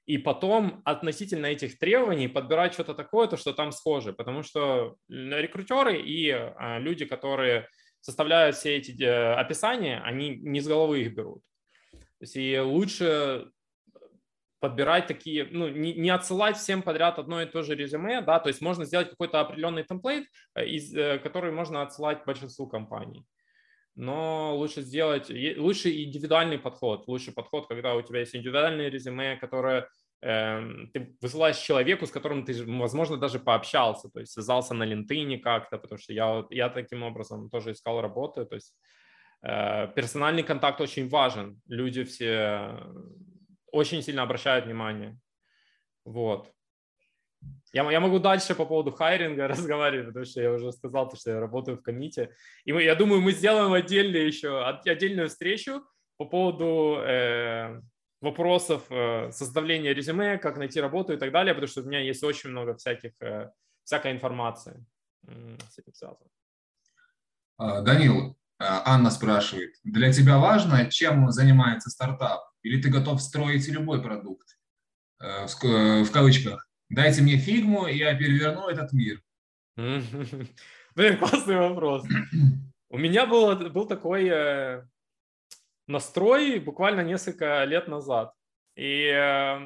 [0.10, 6.02] и потом относительно этих требований подбирать что-то такое, то, что там схоже, потому что рекрутеры
[6.02, 7.68] и а, люди, которые
[8.02, 11.44] составляют все эти э, описания, они не с головы их берут.
[11.92, 13.52] То есть и лучше
[14.60, 18.50] подбирать такие, ну, не, не отсылать всем подряд одно и то же резюме, да, то
[18.50, 23.28] есть можно сделать какой-то определенный темплейт, э, из, э, который можно отсылать большинству компаний.
[23.94, 29.88] Но лучше сделать, лучше индивидуальный подход, лучше подход, когда у тебя есть индивидуальное резюме, которое
[29.88, 35.40] Эм, ты высылаешь человеку, с которым ты, возможно, даже пообщался, то есть связался на LinkedIn
[35.40, 38.76] как-то, потому что я, я таким образом тоже искал работу, то есть
[39.44, 42.84] э, персональный контакт очень важен, люди все
[43.72, 45.18] очень сильно обращают внимание,
[46.04, 46.52] вот.
[47.72, 51.40] Я, я могу дальше по поводу хайринга разговаривать, потому что я уже сказал, что я
[51.40, 52.36] работаю в комите.
[52.66, 55.84] И мы, я думаю, мы сделаем отдельную еще, отдельную встречу
[56.18, 57.82] по поводу э,
[58.22, 62.24] вопросов э, составления резюме, как найти работу и так далее, потому что у меня есть
[62.24, 63.50] очень много всяких, э,
[63.84, 64.86] всякой информации
[65.26, 66.30] с этим связано.
[67.58, 72.42] А, Данил, а, Анна спрашивает, для тебя важно, чем занимается стартап?
[72.64, 74.48] Или ты готов строить любой продукт?
[75.22, 79.22] э, в кавычках, дайте мне фигму, и я переверну этот мир?
[79.76, 82.06] Блин, классный вопрос.
[82.90, 84.30] У меня был, был такой
[85.90, 88.34] настрой буквально несколько лет назад.
[88.76, 89.60] И э,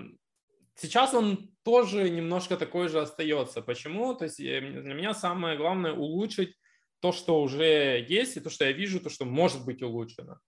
[0.75, 3.61] сейчас он тоже немножко такой же остается.
[3.61, 4.15] Почему?
[4.15, 6.55] То есть э, для меня самое главное улучшить
[6.99, 10.39] то, что уже есть, и то, что я вижу, то, что может быть улучшено.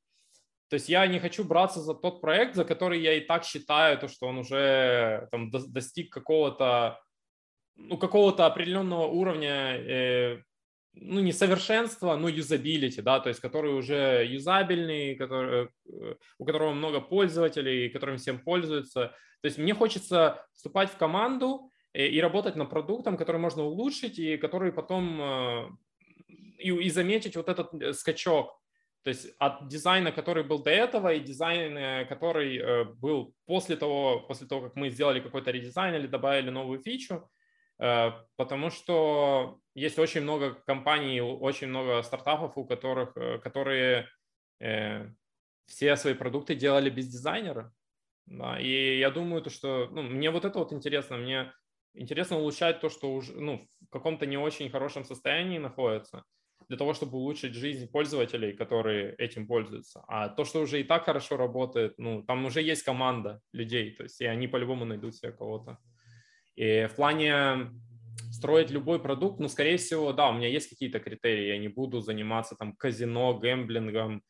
[0.69, 3.99] То есть я не хочу браться за тот проект, за который я и так считаю,
[3.99, 6.99] то, что он уже там, достиг какого-то
[7.75, 10.43] ну, какого-то определенного уровня, э,
[10.95, 16.73] ну, не совершенства, но юзабилити, да, то есть который уже юзабельный, который, э, у которого
[16.73, 19.13] много пользователей, которым всем пользуются.
[19.41, 24.19] То есть мне хочется вступать в команду и, и работать над продуктом, который можно улучшить
[24.19, 25.69] и который потом э,
[26.59, 28.59] и, и заметить вот этот э, скачок.
[29.03, 34.47] То есть от дизайна, который был до этого, и дизайна, который был после того, после
[34.47, 37.29] того, как мы сделали какой-то редизайн или добавили новую фичу,
[37.77, 44.09] потому что есть очень много компаний, очень много стартапов, у которых, э, которые
[44.59, 45.09] э,
[45.67, 47.71] все свои продукты делали без дизайнера.
[48.25, 51.53] Да, и я думаю, то, что ну, мне вот это вот интересно, мне
[51.93, 56.23] интересно улучшать то, что уже ну, в каком-то не очень хорошем состоянии находится,
[56.67, 60.03] для того, чтобы улучшить жизнь пользователей, которые этим пользуются.
[60.07, 64.03] А то, что уже и так хорошо работает, ну, там уже есть команда людей, то
[64.03, 65.77] есть и они по-любому найдут себе кого-то.
[66.55, 67.71] И в плане
[68.35, 72.01] строить любой продукт, ну, скорее всего, да, у меня есть какие-то критерии, я не буду
[72.01, 74.21] заниматься там казино, гэмблингом,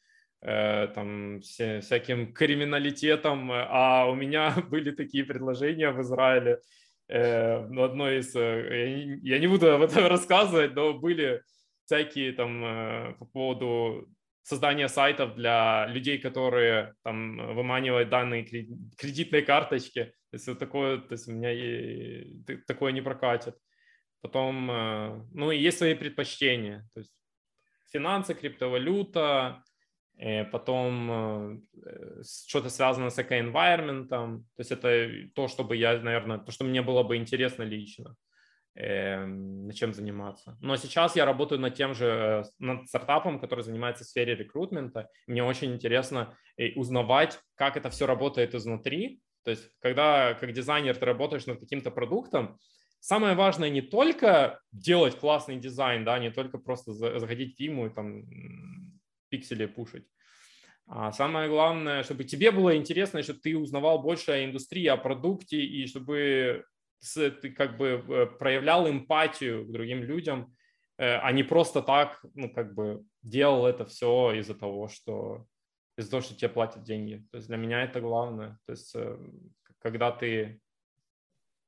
[0.41, 6.59] э, там вся, всяким криминалитетом, а у меня были такие предложения в Израиле,
[7.09, 11.41] э, ну, одно из, э, я, я не буду об этом рассказывать, но были
[11.85, 14.07] всякие там э, по поводу
[14.45, 18.43] создания сайтов для людей, которые там выманивают данные
[18.97, 20.13] кредитной карточки.
[20.31, 23.55] То такое, то есть у меня и, такое не прокатит.
[24.25, 26.89] Потом, э, ну и есть свои предпочтения.
[26.95, 27.13] То есть
[27.93, 29.61] финансы, криптовалюта,
[30.17, 34.07] э, потом э, что-то связано с эко-environment.
[34.07, 38.15] То есть это то, чтобы я, наверное, то, что мне было бы интересно лично.
[38.73, 40.57] Эм, чем заниматься.
[40.59, 45.07] Но сейчас я работаю над тем же, над стартапом, который занимается в сфере рекрутмента.
[45.27, 46.35] Мне очень интересно
[46.75, 49.21] узнавать, как это все работает изнутри.
[49.43, 52.57] То есть, когда как дизайнер ты работаешь над каким-то продуктом,
[53.05, 57.89] самое важное не только делать классный дизайн, да, не только просто заходить в Фиму и
[57.89, 58.23] там
[59.29, 60.07] пиксели пушить.
[60.87, 65.57] А самое главное, чтобы тебе было интересно, чтобы ты узнавал больше о индустрии, о продукте,
[65.57, 66.65] и чтобы
[67.13, 70.55] ты как бы э, проявлял эмпатию к другим людям,
[70.97, 75.45] э, а не просто так, ну, как бы делал это все из-за того, что
[75.97, 77.23] из-за того, что тебе платят деньги.
[77.31, 78.57] То есть для меня это главное.
[78.65, 79.17] То есть э,
[79.79, 80.59] когда ты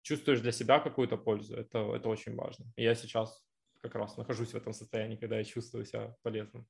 [0.08, 2.66] чувствуешь для себя какую-то пользу, это, это очень важно.
[2.78, 3.44] И я сейчас
[3.82, 6.66] как раз нахожусь в этом состоянии, когда я чувствую себя полезным.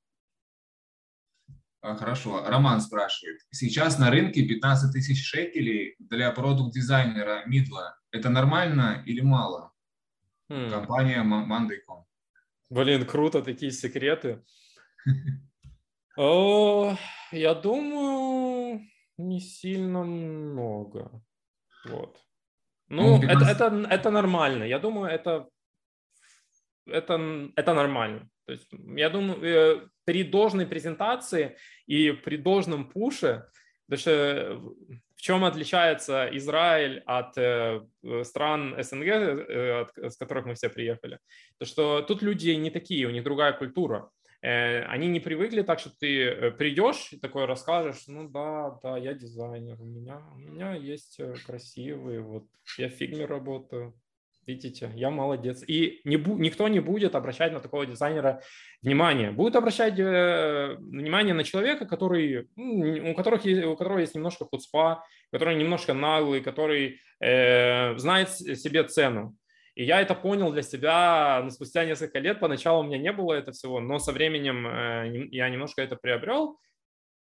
[1.81, 2.43] А, хорошо.
[2.47, 3.41] Роман спрашивает.
[3.51, 7.99] Сейчас на рынке 15 тысяч шекелей для продукт-дизайнера Мидла.
[8.11, 9.71] Это нормально или мало?
[10.49, 10.71] Хм.
[10.71, 12.05] Компания Monday.com.
[12.69, 14.43] Блин, круто, такие секреты.
[16.17, 16.97] О,
[17.31, 18.81] я думаю,
[19.17, 21.23] не сильно много.
[21.85, 22.26] Вот.
[22.89, 24.63] Ну, это, это, это нормально.
[24.63, 25.47] Я думаю, это,
[26.85, 28.29] это, это нормально.
[28.45, 33.45] То есть, я думаю, э, при должной презентации и при должном пуше,
[33.87, 34.61] потому что
[35.15, 37.81] в чем отличается Израиль от э,
[38.23, 41.19] стран СНГ, э, с которых мы все приехали?
[41.57, 44.09] То, что тут люди не такие, у них другая культура.
[44.41, 48.97] Э, они не привыкли так, что ты э, придешь и такой расскажешь, ну да, да,
[48.97, 52.45] я дизайнер, у меня, у меня есть э, красивые, вот
[52.77, 53.93] я в фигме работаю,
[54.47, 55.61] Видите, я молодец.
[55.67, 58.41] И не никто не будет обращать на такого дизайнера
[58.81, 59.31] внимание.
[59.31, 65.03] Будет обращать э, внимание на человека, который, у, которых есть, у которого есть немножко хуцпа,
[65.33, 69.35] который немножко наглый, который э, знает себе цену.
[69.77, 72.39] И я это понял для себя ну, спустя несколько лет.
[72.39, 76.59] Поначалу у меня не было это всего, но со временем э, я немножко это приобрел.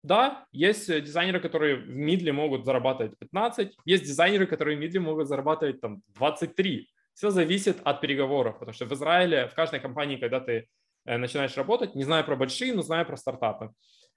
[0.02, 5.28] Да, есть дизайнеры, которые в мидле могут зарабатывать 15, есть дизайнеры, которые в мидле могут
[5.28, 6.90] зарабатывать там 23.
[7.14, 10.66] Все зависит от переговоров, потому что в Израиле, в каждой компании, когда ты
[11.04, 13.70] э, начинаешь работать, не знаю про большие, но знаю про стартапы,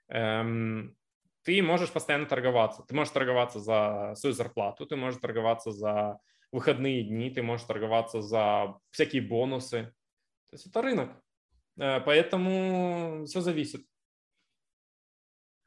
[0.10, 0.96] эм,
[1.44, 2.82] ты можешь постоянно торговаться.
[2.88, 6.18] Ты можешь торговаться за свою зарплату, ты можешь торговаться за
[6.54, 9.94] выходные дни, ты можешь торговаться за всякие бонусы.
[10.50, 11.22] То есть это рынок.
[11.78, 13.86] Э, поэтому все зависит.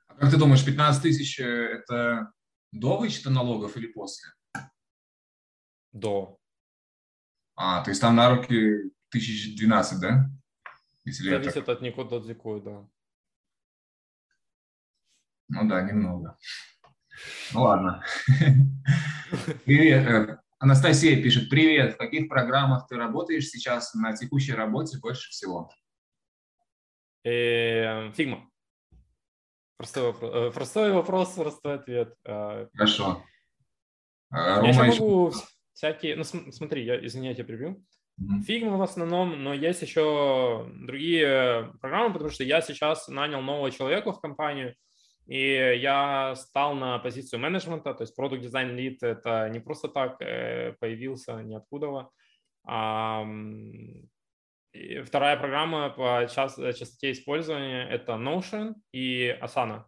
[0.06, 2.32] А как ты думаешь, 15 тысяч– это
[2.70, 4.30] до вычета налогов или после?
[5.92, 6.38] До.
[7.56, 10.30] А, то есть там на руки 1012, да?
[11.04, 11.72] Если Зависит это...
[11.72, 12.88] от Никода Дзикой, да.
[15.48, 16.38] Ну да, немного.
[17.52, 18.04] Ну ладно.
[19.64, 20.40] Привет.
[20.56, 21.94] Э, Анастасия пишет, привет.
[21.94, 25.70] В каких программах ты работаешь сейчас на текущей работе больше всего?
[27.24, 28.48] Фигма.
[29.76, 32.14] Простой вопрос, э, простой вопрос, простой ответ.
[32.24, 33.22] А, Хорошо.
[34.32, 35.32] Я еще могу
[35.74, 36.16] всякие...
[36.16, 37.84] Ну, смотри, я, извини, я прибью.
[38.46, 44.12] Фигма в основном, но есть еще другие программы, потому что я сейчас нанял нового человека
[44.12, 44.74] в компанию,
[45.26, 50.20] и я стал на позицию менеджмента, то есть продукт дизайн лид это не просто так
[50.22, 52.08] э, появился ниоткуда.
[55.04, 59.84] Вторая программа по частоте использования это Notion и Asana.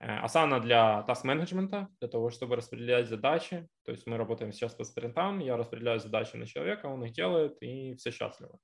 [0.00, 3.68] Э, Asana для task менеджмента, для того, чтобы распределять задачи.
[3.84, 7.62] То есть мы работаем сейчас по спринтам, я распределяю задачи на человека, он их делает,
[7.62, 8.58] и все счастливы.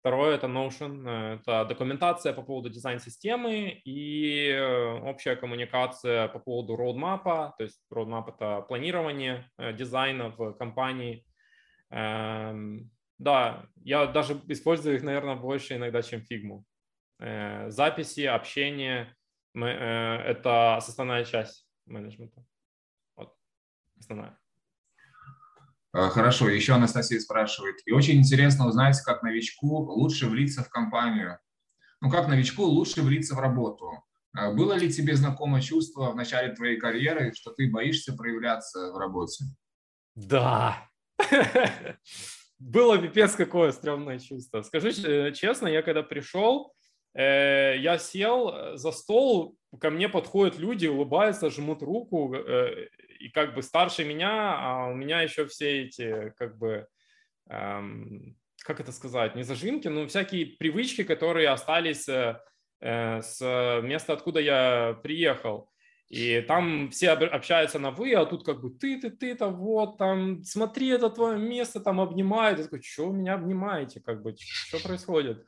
[0.00, 6.76] Второе– это Notion, э, это документация по поводу дизайн-системы и э, общая коммуникация по поводу
[6.76, 11.24] роудмапа, то есть roadmap– это планирование дизайна в компании.
[11.90, 16.64] Эм, да, я даже использую их, наверное, больше иногда, чем фигму.
[17.18, 19.16] Записи, общение,
[19.54, 22.44] э, это составная часть менеджмента.
[23.16, 23.34] Вот,
[23.98, 24.38] основная.
[25.98, 27.76] Э, хорошо, еще Анастасия спрашивает.
[27.84, 31.38] И очень интересно узнать, как новичку лучше влиться в компанию.
[32.00, 33.90] Ну, как новичку лучше влиться в работу.
[34.38, 38.96] Э, было ли тебе знакомо чувство в начале твоей карьеры, что ты боишься проявляться в
[38.96, 39.44] работе?
[40.14, 40.88] Да.
[42.60, 44.62] Было пипец какое стрёмное чувство.
[44.62, 46.76] Скажу э, честно, я когда пришел,
[47.14, 52.34] Э, я сел за стол, ко мне подходят люди, улыбаются, жмут руку,
[53.20, 56.86] и как бы старше меня, а у меня еще все эти, как бы,
[57.48, 62.08] эм, как это сказать, не зажимки, но всякие привычки, которые остались
[62.80, 65.70] с места, откуда я приехал.
[66.08, 69.98] И там все общаются на вы, а тут как бы ты, ты, ты, то вот,
[69.98, 72.58] там, смотри, это твое место, там обнимают.
[72.58, 75.44] Я такой, что меня обнимаете, как бы, что происходит?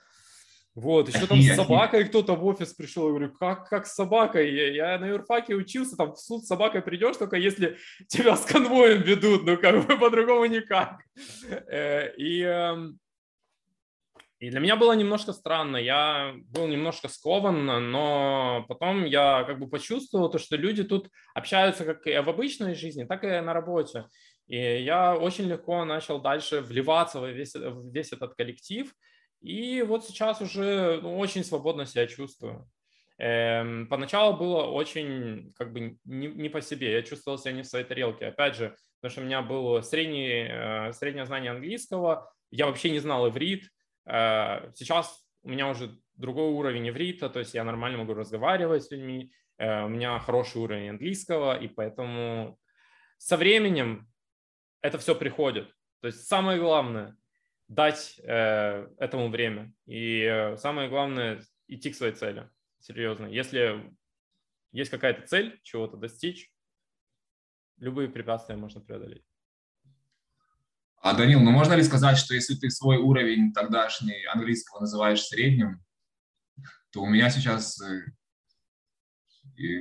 [0.81, 4.51] Вот, еще там с собакой кто-то в офис пришел, я говорю, как, как с собакой?
[4.51, 7.77] Я, я на юрфаке учился, там в суд с собакой придешь, только если
[8.09, 11.03] тебя с конвоем ведут, ну как бы по-другому никак.
[11.71, 12.99] Э, и, эм,
[14.39, 19.69] и для меня было немножко странно, я был немножко скован, но потом я как бы
[19.69, 24.07] почувствовал то, что люди тут общаются как и в обычной жизни, так и на работе.
[24.47, 28.91] И я очень легко начал дальше вливаться в весь, в весь этот коллектив,
[29.41, 32.69] и вот сейчас уже ну, очень свободно себя чувствую.
[33.19, 37.67] Эм, поначалу было очень как бы не, не по себе, я чувствовал себя не в
[37.67, 38.27] своей тарелке.
[38.27, 42.99] Опять же, потому что у меня было средний, э, среднее знание английского, я вообще не
[42.99, 43.69] знал иврит.
[44.07, 48.91] Э, сейчас у меня уже другой уровень иврита, то есть я нормально могу разговаривать с
[48.91, 52.59] людьми, э, у меня хороший уровень английского, и поэтому
[53.19, 54.09] со временем
[54.83, 55.71] это все приходит.
[56.01, 57.17] То есть самое главное
[57.71, 59.73] дать э, этому время.
[59.87, 62.51] И э, самое главное– идти к своей цели.
[62.81, 63.27] Серьезно.
[63.27, 63.95] Если
[64.73, 66.53] есть какая-то цель чего-то достичь,
[67.79, 69.25] любые препятствия можно преодолеть.
[70.97, 75.81] А, Данил, ну можно ли сказать, что если ты свой уровень тогдашний английского называешь средним,
[76.91, 78.01] то у меня сейчас э,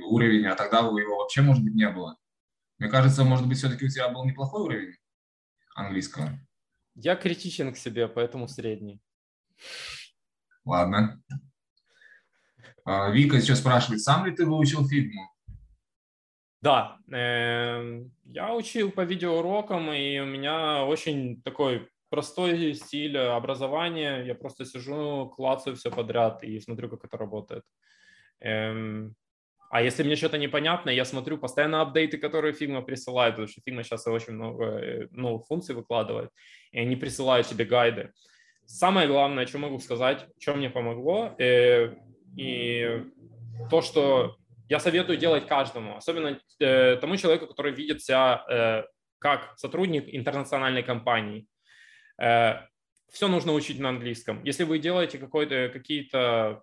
[0.04, 2.16] уровень, а тогда его вообще, может быть, не было.
[2.78, 4.96] Мне кажется, может быть, все-таки у тебя был неплохой уровень
[5.74, 6.38] английского.
[6.94, 9.00] Я критичен к себе, поэтому средний.
[10.64, 11.22] Ладно.
[12.84, 15.30] А, Вика сейчас спрашивает, сам ли ты выучил фигму?
[16.62, 24.22] Да, э, я учил по видеоурокам, и у меня очень такой простой стиль образования.
[24.24, 27.64] Я просто сижу, клацаю все подряд и смотрю, как это работает.
[28.40, 29.14] Эм,
[29.70, 33.84] а если мне что-то непонятно, я смотрю постоянно апдейты, которые Figma присылает, потому что Figma
[33.84, 36.30] сейчас очень много э, новых функций выкладывает,
[36.72, 38.12] и они присылают тебе гайды.
[38.66, 41.94] Самое главное, что могу сказать, что мне помогло, э,
[42.36, 43.04] и
[43.70, 44.36] то, что
[44.68, 48.82] я советую делать каждому, особенно э, тому человеку, который видит себя э,
[49.20, 51.46] как сотрудник интернациональной компании.
[52.20, 52.66] Э,
[53.10, 54.42] все нужно учить на английском.
[54.44, 56.62] Если вы делаете какие-то,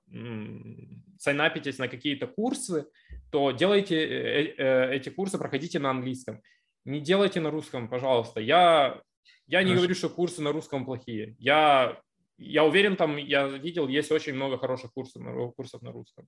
[1.19, 2.87] сайнапитесь на какие-то курсы,
[3.31, 6.41] то делайте э, э, эти курсы, проходите на английском.
[6.85, 8.39] Не делайте на русском, пожалуйста.
[8.39, 9.01] Я,
[9.47, 11.35] я не говорю, что курсы на русском плохие.
[11.39, 11.99] Я,
[12.37, 15.21] я уверен, там, я видел, есть очень много хороших курсов,
[15.55, 16.27] курсов на русском.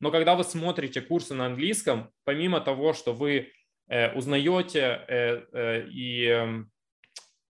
[0.00, 3.52] Но когда вы смотрите курсы на английском, помимо того, что вы
[3.88, 6.70] э, узнаете э, э, и эм,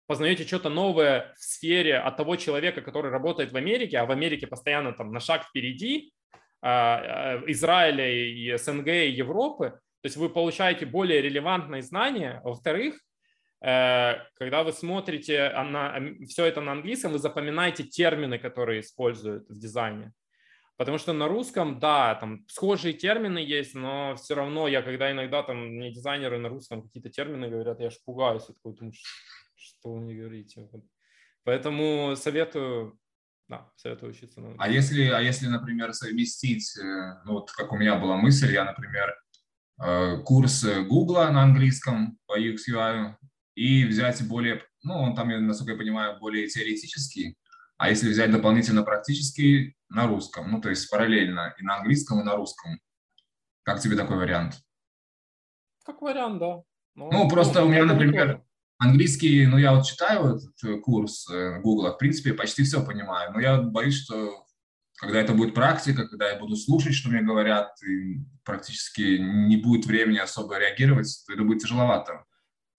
[0.07, 4.47] познаете что-то новое в сфере от того человека, который работает в Америке, а в Америке
[4.47, 6.13] постоянно там на шаг впереди
[6.61, 12.41] а, Израиля и СНГ и Европы, то есть вы получаете более релевантные знания.
[12.43, 12.95] Во-вторых,
[13.59, 19.59] Э, когда вы смотрите на, все это на английском, вы запоминаете термины, которые используют в
[19.59, 20.13] дизайне.
[20.77, 25.41] Потому что на русском, да, там схожие термины есть, но все равно я, когда иногда
[25.41, 28.93] там мне дизайнеры на русском какие-то термины говорят, я аж пугаюсь, я такой, думаю,
[29.57, 30.69] что вы мне говорите.
[31.43, 32.99] Поэтому советую,
[33.47, 34.41] да, советую учиться.
[34.41, 38.53] На а если, а если, например, совместить, э, ну, вот как у меня была мысль,
[38.53, 39.15] я, например,
[39.81, 43.15] э, курс Google на английском по UX UI
[43.55, 47.37] и взять более, ну, он там, насколько я понимаю, более теоретический,
[47.77, 52.23] а если взять дополнительно практический на русском, ну, то есть параллельно и на английском, и
[52.23, 52.79] на русском.
[53.63, 54.55] Как тебе такой вариант?
[55.85, 56.63] Как вариант, да.
[56.95, 58.43] Ну, ну просто ну, у меня, например,
[58.77, 63.39] английский, ну, я вот читаю этот курс э, Google, в принципе, почти все понимаю, но
[63.39, 64.45] я боюсь, что
[64.97, 69.85] когда это будет практика, когда я буду слушать, что мне говорят, и практически не будет
[69.85, 72.23] времени особо реагировать, то это будет тяжеловато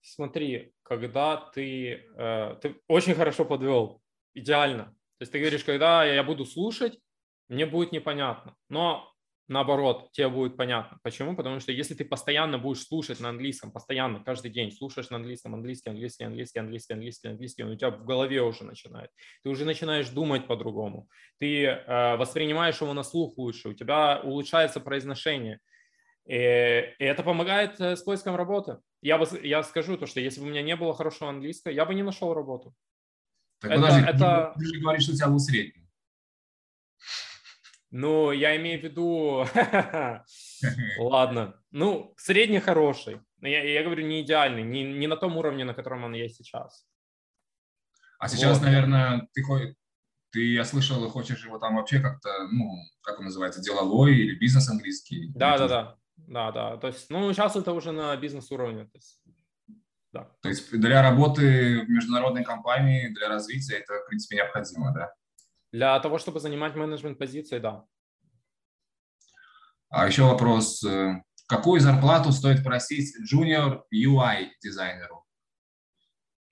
[0.09, 4.01] смотри, когда ты, э, ты очень хорошо подвел,
[4.33, 4.85] идеально.
[5.17, 6.99] То есть ты говоришь, когда я буду слушать,
[7.47, 8.55] мне будет непонятно.
[8.69, 9.08] Но
[9.49, 10.99] наоборот, тебе будет понятно.
[11.03, 11.35] Почему?
[11.35, 15.53] Потому что если ты постоянно будешь слушать на английском, постоянно, каждый день слушаешь на английском,
[15.53, 19.09] английский, английский, английский, английский, английский, английский, он у тебя в голове уже начинает.
[19.43, 21.09] Ты уже начинаешь думать по-другому.
[21.39, 25.59] Ты э, воспринимаешь его на слух лучше, у тебя улучшается произношение.
[26.25, 30.41] И, и это помогает э, с поиском работы я, бы, я скажу то, что если
[30.41, 32.73] бы у меня не было хорошего английского, я бы не нашел работу.
[33.61, 34.53] Так, это, подожди, это...
[34.57, 35.88] ты же говоришь, что у тебя был средний.
[37.91, 39.45] Ну, я имею в виду...
[40.99, 41.55] Ладно.
[41.71, 43.19] Ну, средний хороший.
[43.41, 46.85] Я, я говорю, не идеальный, не, не на том уровне, на котором он есть сейчас.
[48.19, 48.65] А сейчас, вот.
[48.65, 49.43] наверное, ты,
[50.31, 52.69] ты, я слышал, хочешь его там вообще как-то, ну,
[53.01, 55.31] как он называется, деловой или бизнес английский?
[55.33, 55.95] Да, да, да.
[56.27, 56.77] Да, да.
[56.77, 58.85] То есть, ну, сейчас это уже на бизнес-уровне.
[58.85, 59.21] То есть,
[60.11, 60.29] да.
[60.41, 65.13] То есть для работы в международной компании, для развития это, в принципе, необходимо, да?
[65.71, 67.85] Для того, чтобы занимать менеджмент-позиции, да.
[69.89, 70.83] А еще вопрос.
[70.83, 75.25] Э, какую зарплату стоит просить junior UI дизайнеру?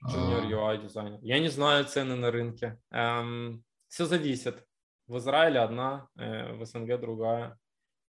[0.06, 0.52] Junior а.
[0.52, 1.20] UI дизайнер.
[1.22, 2.80] Я не знаю цены на рынке.
[2.92, 4.64] Эм, все зависит.
[5.08, 7.58] В Израиле одна, э, в СНГ другая.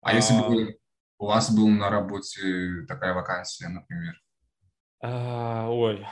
[0.01, 0.79] А, а если бы
[1.19, 4.15] у вас был на работе такая вакансия, например?
[5.03, 6.07] А, ой,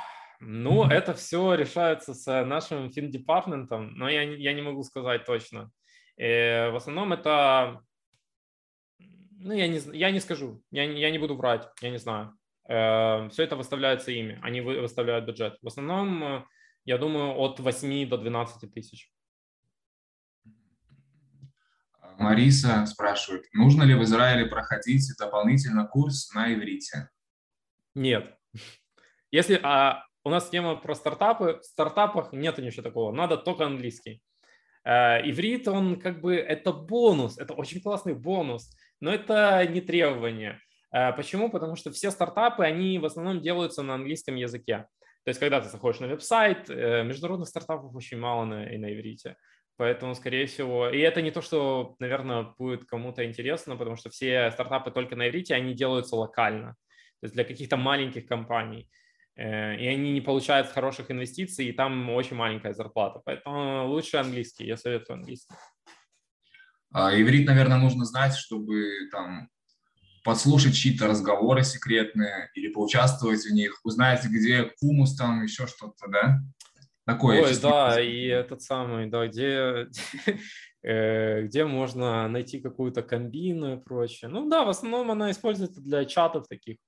[0.46, 5.70] ну, это все решается с нашим финдепартментом, но я, я не могу сказать точно.
[6.16, 7.80] И э, в основном это,
[8.98, 12.36] ну, я не, я не скажу, я, я не буду врать, я не знаю.
[12.68, 15.58] Э, все это выставляется ими, они выставляют бюджет.
[15.62, 16.46] В основном,
[16.84, 19.10] я думаю, от 8 до 12 тысяч.
[22.18, 27.10] Мариса спрашивает, нужно ли в Израиле проходить дополнительно курс на иврите?
[27.94, 28.38] Нет.
[29.30, 34.22] Если а, у нас тема про стартапы, в стартапах нет ничего такого, надо только английский.
[34.84, 38.70] Э, иврит, он как бы, это бонус, это очень классный бонус,
[39.00, 40.60] но это не требование.
[40.92, 41.50] Э, почему?
[41.50, 44.86] Потому что все стартапы, они в основном делаются на английском языке.
[45.24, 48.92] То есть, когда ты заходишь на веб-сайт, э, международных стартапов очень мало на, и на
[48.92, 49.36] иврите.
[49.76, 54.50] Поэтому, скорее всего, и это не то, что, наверное, будет кому-то интересно, потому что все
[54.52, 56.76] стартапы только на иврите, они делаются локально,
[57.20, 58.88] то есть для каких-то маленьких компаний.
[59.36, 63.20] Э, и они не получают хороших инвестиций, и там очень маленькая зарплата.
[63.24, 65.54] Поэтому лучше английский, я советую английский.
[66.92, 69.48] А, иврит, наверное, нужно знать, чтобы там
[70.22, 76.40] подслушать чьи-то разговоры секретные или поучаствовать в них, узнать, где кумус там, еще что-то, да?
[77.04, 77.42] Такое.
[77.42, 79.88] Ой, да, и этот самый, да, где,
[80.82, 84.30] э, где можно найти какую-то комбину и прочее.
[84.30, 86.78] Ну да, в основном она используется для чатов таких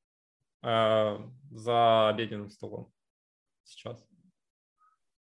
[0.67, 1.19] э,
[1.51, 2.93] за обеденным столом
[3.65, 4.05] сейчас.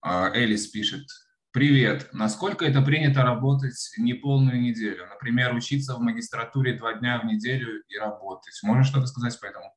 [0.02, 1.06] А, Элис пишет,
[1.52, 2.10] Привет.
[2.12, 5.08] Насколько это принято работать неполную неделю?
[5.08, 8.56] Например, учиться в магистратуре два дня в неделю и работать.
[8.62, 9.74] Можешь что-то сказать по этому?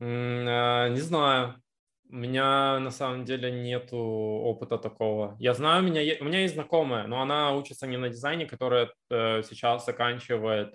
[0.00, 1.62] Э, не знаю.
[2.08, 5.36] У меня на самом деле нету опыта такого.
[5.38, 8.90] Я знаю, у меня, у меня есть знакомая, но она учится не на дизайне, которая
[9.10, 10.74] э, сейчас заканчивает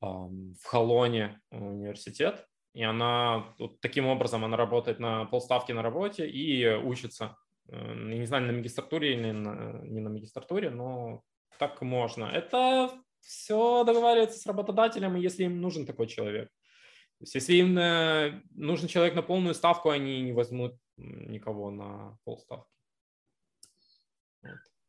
[0.00, 2.46] в Холоне университет.
[2.76, 7.38] И она вот таким образом она работает на полставки на работе и учится.
[7.68, 11.22] Э, не знаю, на магистратуре или на, не на магистратуре, но
[11.58, 12.24] так можно.
[12.26, 12.90] Это
[13.22, 16.48] все договаривается с работодателем, если им нужен такой человек.
[17.18, 22.18] То есть, если им э, нужен человек на полную ставку, они не возьмут никого на
[22.24, 22.70] полставки.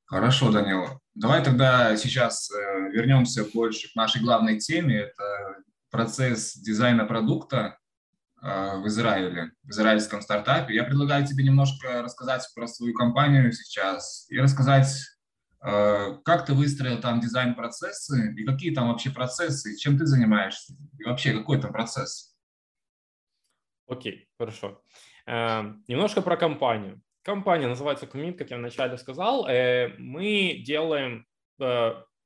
[0.04, 1.00] Хорошо, Данила.
[1.16, 4.98] Давай тогда сейчас э, вернемся больше к нашей главной теме.
[4.98, 7.78] Это процесс дизайна продукта
[8.42, 10.76] э, в Израиле, в израильском стартапе.
[10.76, 14.88] Я предлагаю тебе немножко рассказать про свою компанию сейчас и рассказать,
[15.64, 21.04] э, как ты выстроил там дизайн-процессы и какие там вообще процессы, чем ты занимаешься и
[21.04, 22.36] вообще какой там процесс.
[23.88, 24.82] Окей, хорошо.
[25.26, 27.02] Немножко про компанию.
[27.22, 29.46] Компания называется Commit, как я вначале сказал.
[29.46, 31.26] Мы делаем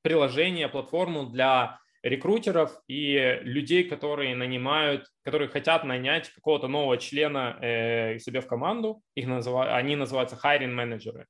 [0.02, 8.20] приложение, платформу для рекрутеров и людей, которые нанимают, которые хотят нанять какого-то нового члена э,
[8.20, 9.02] себе в команду.
[9.16, 11.28] Их называют, они называются hiring менеджеры.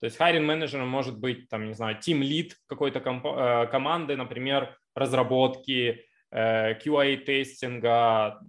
[0.00, 4.16] То есть hiring менеджером может быть, там, не знаю, team lead какой-то комп- э, команды,
[4.16, 8.40] например, разработки, э, QA-тестинга,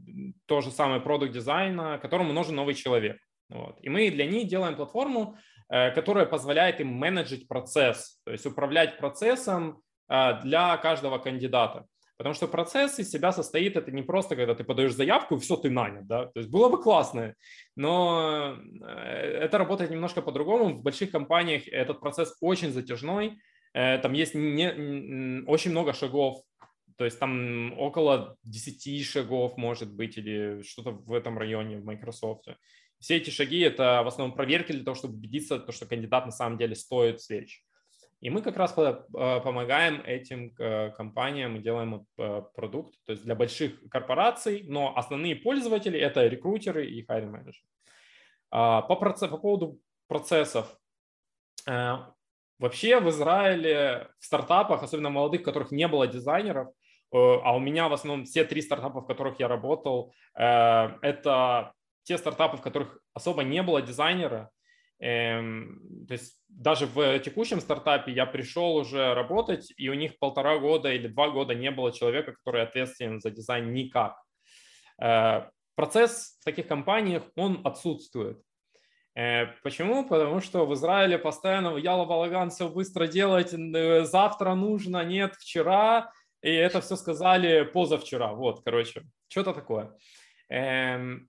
[0.46, 3.18] то же самое продукт дизайна, которому нужен новый человек.
[3.50, 3.78] Вот.
[3.82, 5.38] И мы для них делаем платформу,
[5.70, 11.86] э, которая позволяет им менеджить процесс, то есть управлять процессом, для каждого кандидата.
[12.18, 15.58] Потому что процесс из себя состоит, это не просто, когда ты подаешь заявку и все,
[15.58, 16.08] ты нанят.
[16.08, 16.28] Да?
[16.28, 17.36] То есть было бы классно,
[17.76, 20.76] но э, это работает немножко по-другому.
[20.76, 23.38] В больших компаниях этот процесс очень затяжной,
[23.74, 26.41] э, там есть не, очень много шагов,
[26.97, 32.47] то есть там около 10 шагов может быть или что-то в этом районе в Microsoft.
[32.99, 36.58] Все эти шаги– это в основном проверки для того, чтобы убедиться, что кандидат на самом
[36.58, 37.60] деле стоит встречи.
[38.22, 43.36] И мы как раз э, помогаем этим э, компаниям, делаем э, продукт, то есть для
[43.36, 47.68] больших корпораций, но основные пользователи– это рекрутеры и hiring менеджеры.
[48.51, 50.78] А, по, процесс, по поводу процессов.
[52.57, 56.70] Вообще в Израиле в стартапах, особенно молодых, которых не было дизайнеров,
[57.11, 62.57] а у меня в основном все три стартапа, в которых я работал, это те стартапы,
[62.57, 64.51] в которых особо не было дизайнера,
[65.00, 70.91] то есть даже в текущем стартапе я пришел уже работать, и у них полтора года
[70.91, 74.16] или два года не было человека, который ответственен за дизайн никак.
[75.02, 78.41] Э, процесс в таких компаниях, он отсутствует.
[79.16, 80.08] Э, почему?
[80.08, 86.12] Потому что в Израиле постоянно яла балаган, все быстро делать, э, завтра нужно, нет, вчера,
[86.41, 88.34] и это все сказали позавчера.
[88.34, 89.98] Вот, короче, что-то такое.
[90.50, 91.28] Эм,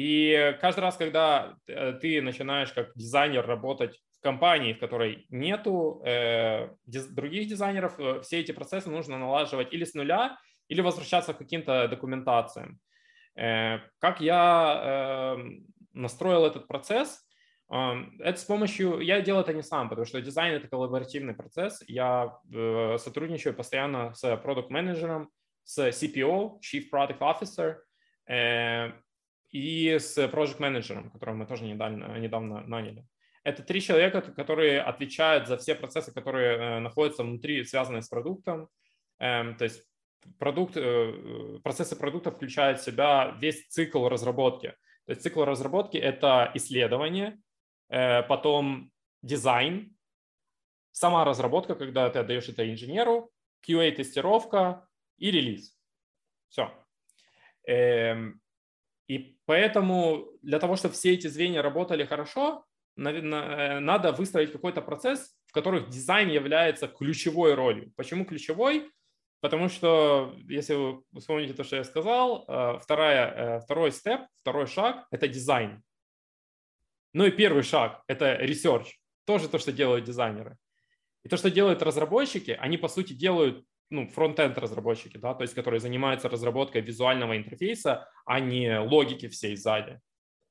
[0.00, 6.02] и каждый раз, когда э, ты начинаешь как дизайнер работать в компании, в которой нету
[6.06, 10.38] э, других дизайнеров, э, все эти процессы нужно налаживать или с нуля,
[10.68, 12.80] или возвращаться к каким-то документациям.
[13.36, 15.44] Э, как я э,
[15.92, 17.22] настроил этот процесс?
[17.70, 19.00] Э, это с помощью...
[19.00, 21.84] Я делаю это не сам, потому что дизайн— это коллаборативный процесс.
[21.86, 25.28] Я э, сотрудничаю постоянно с продукт-менеджером,
[25.64, 27.74] с CPO, Chief Product Officer,
[28.26, 28.92] э,
[29.50, 33.04] и с project менеджером, которого мы тоже недавно, недавно наняли.
[33.42, 38.68] Это три человека, которые отвечают за все процессы, которые э, находятся внутри, связанные с продуктом.
[39.18, 39.82] Эм, то есть
[40.38, 44.74] продукт, э, процессы продукта включают в себя весь цикл разработки.
[45.06, 47.40] То есть цикл разработки– это исследование,
[47.88, 48.92] э, потом
[49.22, 49.96] дизайн,
[50.92, 53.30] сама разработка, когда ты отдаешь это инженеру,
[53.66, 54.86] QA-тестировка
[55.16, 55.74] и релиз.
[56.48, 56.72] Все.
[57.66, 58.40] Эм,
[59.10, 62.64] и поэтому для того, чтобы все эти звенья работали хорошо,
[62.96, 67.92] э, надо выстроить какой-то процесс, в котором дизайн является ключевой ролью.
[67.96, 68.88] Почему ключевой?
[69.40, 74.68] Потому что, если вы вспомните то, что я сказал, э, вторая, э, второй степ, второй
[74.68, 75.82] шаг– это дизайн.
[77.12, 78.90] Ну и первый шаг– это research,
[79.24, 80.56] тоже то, что делают дизайнеры.
[81.24, 85.54] И то, что делают разработчики, они, по сути, делают ну, front-end разработчики, да, то есть
[85.54, 90.00] которые занимаются разработкой визуального интерфейса, а не логики всей сзади.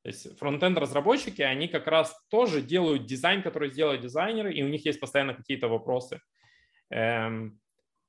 [0.04, 4.68] То есть front-end разработчики, они как раз тоже делают дизайн, который сделают дизайнеры, и у
[4.68, 6.22] них есть постоянно какие-то вопросы.
[6.90, 7.60] Эм,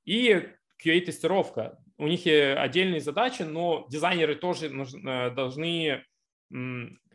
[0.05, 0.47] и
[0.83, 1.77] QA-тестировка.
[1.97, 6.03] У них отдельные задачи, но дизайнеры тоже э, должны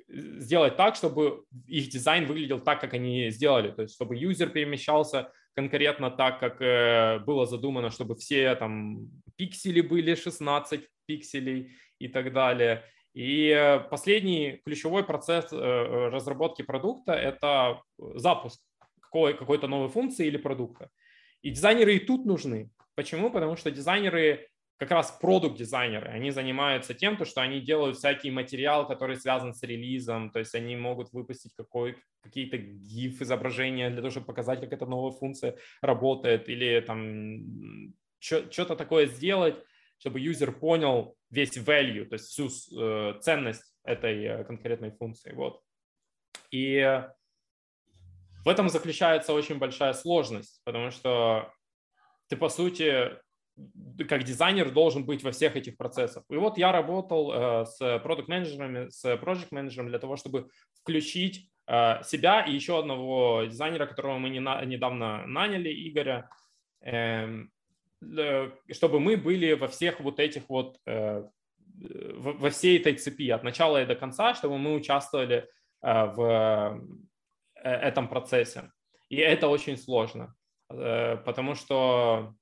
[0.09, 3.73] сделать так, чтобы их дизайн выглядел так, как они сделали.
[3.73, 9.81] То есть, чтобы юзер перемещался конкретно так, как э, было задумано, чтобы все там пиксели
[9.81, 12.85] были 16 пикселей и так далее.
[13.15, 18.61] И э, последний ключевой процесс э, разработки продукта– это запуск
[19.01, 20.91] какой, какой-то новой функции или продукта.
[21.41, 22.71] И дизайнеры и тут нужны.
[22.95, 23.31] Почему?
[23.31, 24.49] Потому что дизайнеры
[24.79, 29.63] как раз продукт-дизайнеры, они занимаются тем, то, что они делают всякий материал, который связан с
[29.63, 34.73] релизом, то есть они могут выпустить какой, какие-то GIF изображения для того, чтобы показать, как
[34.73, 39.57] эта новая функция работает, или там что-то такое сделать,
[39.99, 42.49] чтобы юзер понял весь value, то есть всю
[42.79, 45.33] э, ценность этой э, конкретной функции.
[45.33, 45.63] Вот.
[46.51, 47.03] И
[48.45, 51.51] в этом заключается очень большая сложность, потому что
[52.29, 53.17] ты, по сути,
[54.09, 56.25] как дизайнер должен быть во всех этих процессах.
[56.29, 62.43] И вот я работал э, с продукт-менеджерами, с проект-менеджером для того, чтобы включить э, себя
[62.43, 66.29] и еще одного дизайнера, которого мы недавно наняли, Игоря,
[66.83, 67.45] э,
[68.73, 71.25] чтобы мы были во всех вот этих вот, э,
[71.79, 75.49] во всей этой цепи от начала и до конца, чтобы мы участвовали
[75.83, 76.81] в
[77.63, 78.73] этом процессе.
[79.11, 80.35] И это очень сложно,
[80.69, 82.35] потому что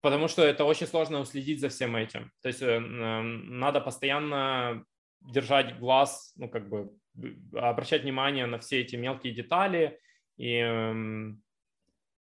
[0.00, 2.30] потому что это очень сложно уследить за всем этим.
[2.42, 4.84] То есть э, надо постоянно
[5.20, 6.90] держать глаз, ну, как бы
[7.54, 9.98] обращать внимание на все эти мелкие детали.
[10.36, 11.42] И эм,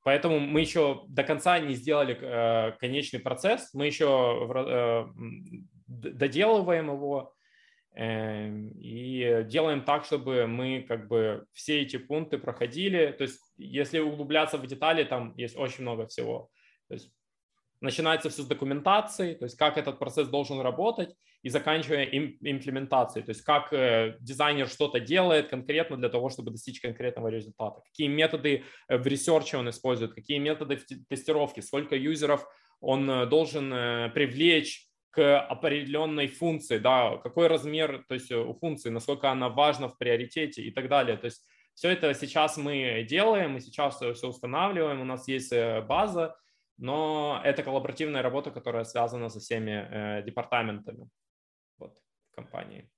[0.04, 5.06] поэтому мы еще до конца не сделали э, конечный процесс, мы еще э,
[5.88, 7.34] доделываем его
[7.96, 13.14] эм, и делаем так, чтобы мы как бы все эти пункты проходили.
[13.18, 16.50] То есть если углубляться в детали, там есть очень много всего.
[16.88, 17.12] То есть
[17.82, 21.16] начинается все с документации, то есть как этот процесс должен работать,
[21.46, 26.50] и заканчивая им, имплементацией, то есть как э, дизайнер что-то делает конкретно для того, чтобы
[26.50, 31.62] достичь конкретного результата, какие методы э, в research е он использует, какие методы в тестировке,
[31.62, 32.48] сколько юзеров
[32.82, 38.90] он э, должен э, привлечь к определенной функции, да, какой размер, то есть у функции,
[38.90, 41.16] насколько она важна в приоритете и так далее.
[41.16, 41.46] То есть
[41.76, 45.54] все это сейчас мы делаем, мы сейчас все устанавливаем, у нас есть
[45.88, 46.36] база,
[46.78, 51.10] но это коллаборативная работа, которая связана со всеми э, департаментами
[51.78, 51.98] вот,
[52.36, 52.90] компании.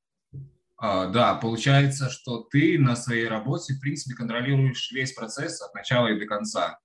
[0.78, 6.08] А, да, получается, что ты на своей работе, в принципе, контролируешь весь процесс от начала
[6.08, 6.80] и до конца.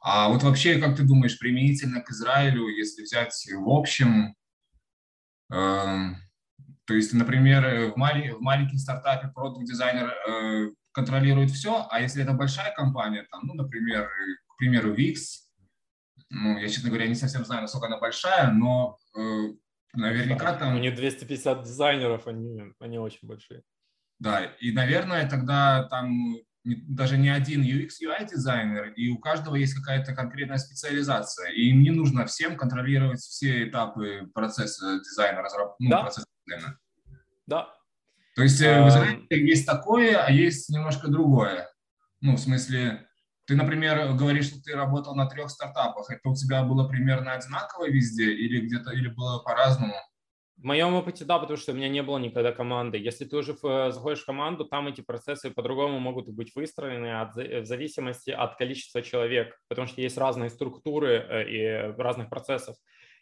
[0.00, 4.34] А вот вообще, как ты думаешь, применительно к Израилю, если взять в общем,
[5.52, 6.14] э,
[6.84, 12.32] то есть, например, в, малень, в маленьком стартапе продукт-дизайнер э, контролирует все, а если это
[12.32, 14.08] большая компания, там, ну, например,
[14.48, 15.47] к примеру, Wix,
[16.30, 19.52] ну, я, честно говоря, не совсем знаю, насколько она большая, но э,
[19.94, 20.76] наверняка там...
[20.76, 23.62] У них 250 дизайнеров, они, они очень большие.
[24.18, 29.74] Да, и, наверное, тогда там даже не один UX, UI дизайнер, и у каждого есть
[29.74, 35.90] какая-то конкретная специализация, и им не нужно всем контролировать все этапы процесса дизайна, разработки, ну,
[35.90, 36.02] да.
[36.02, 36.78] процесса дизайна.
[37.46, 37.68] Да.
[38.34, 38.84] То есть а...
[38.84, 41.70] в Израиле есть такое, а есть немножко другое.
[42.20, 43.07] Ну, в смысле,
[43.48, 46.10] ты, например, говоришь, что ты работал на трех стартапах.
[46.10, 49.94] Это у тебя было примерно одинаково везде или где-то или было по-разному?
[50.58, 52.98] В моем опыте, да, потому что у меня не было никогда команды.
[52.98, 57.36] Если ты уже э, заходишь в команду, там эти процессы по-другому могут быть выстроены от,
[57.36, 62.76] в зависимости от количества человек, потому что есть разные структуры э, и разных процессов.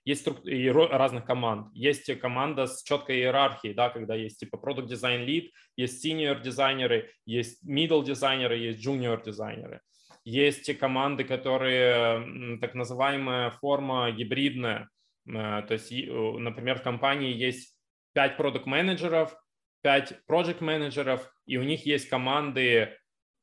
[0.05, 0.39] Есть струк...
[0.45, 1.69] разных команд.
[1.73, 7.13] Есть команда с четкой иерархией, да, когда есть типа продукт дизайн лид, есть senior дизайнеры,
[7.27, 9.83] есть middle дизайнеры, есть junior дизайнеры.
[10.27, 14.89] Есть команды, которые так называемая форма гибридная.
[15.25, 17.77] Э, то есть, например, в компании есть
[18.15, 19.37] 5 продукт-менеджеров,
[19.83, 22.91] 5 проект-менеджеров, и у них есть команды, э,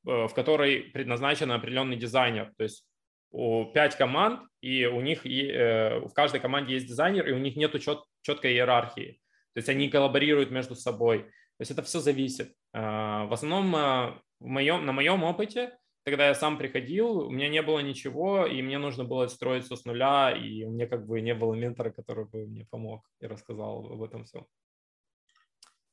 [0.03, 2.51] в которой предназначен определенный дизайнер.
[2.57, 2.85] То есть
[3.31, 7.55] у 5 команд, и у них э, в каждой команде есть дизайнер, и у них
[7.55, 9.21] нет чет, четкой иерархии.
[9.53, 11.19] То есть они коллаборируют между собой.
[11.19, 12.51] То есть это все зависит.
[12.73, 17.79] В основном в моем, на моем опыте когда я сам приходил, у меня не было
[17.79, 21.53] ничего, и мне нужно было строить с нуля, и у меня как бы не было
[21.53, 24.45] ментора, который бы мне помог и рассказал об этом всем.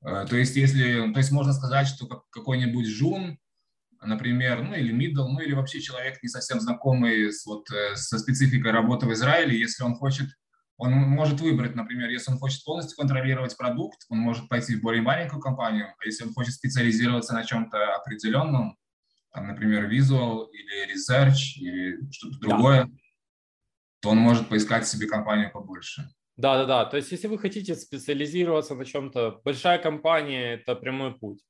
[0.05, 3.39] Э, то есть, если, то есть можно сказать, что какой-нибудь жун,
[4.03, 8.19] например, ну или middle, ну или вообще человек не совсем знакомый с, вот, э, со
[8.19, 10.29] спецификой работы в Израиле, если он хочет,
[10.77, 15.03] он может выбрать, например, если он хочет полностью контролировать продукт, он может пойти в более
[15.03, 18.77] маленькую компанию, а если он хочет специализироваться на чем-то определенном,
[19.33, 22.91] там, например, Visual или Research или что-то другое, да.
[24.03, 26.09] то он может поискать себе компанию побольше.
[26.37, 26.85] Да, да, да.
[26.87, 31.41] То есть, если вы хотите специализироваться на чем-то, большая компания– это прямой путь.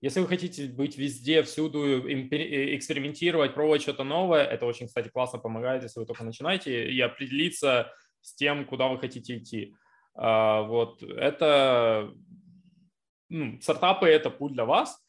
[0.00, 5.38] Если вы хотите быть везде, всюду, э, экспериментировать, пробовать что-то новое, это очень, кстати, классно
[5.38, 9.74] помогает, если вы только начинаете, и определиться с тем, куда вы хотите идти.
[10.14, 12.12] А, вот это
[13.30, 15.02] ну, стартапы– это путь для вас,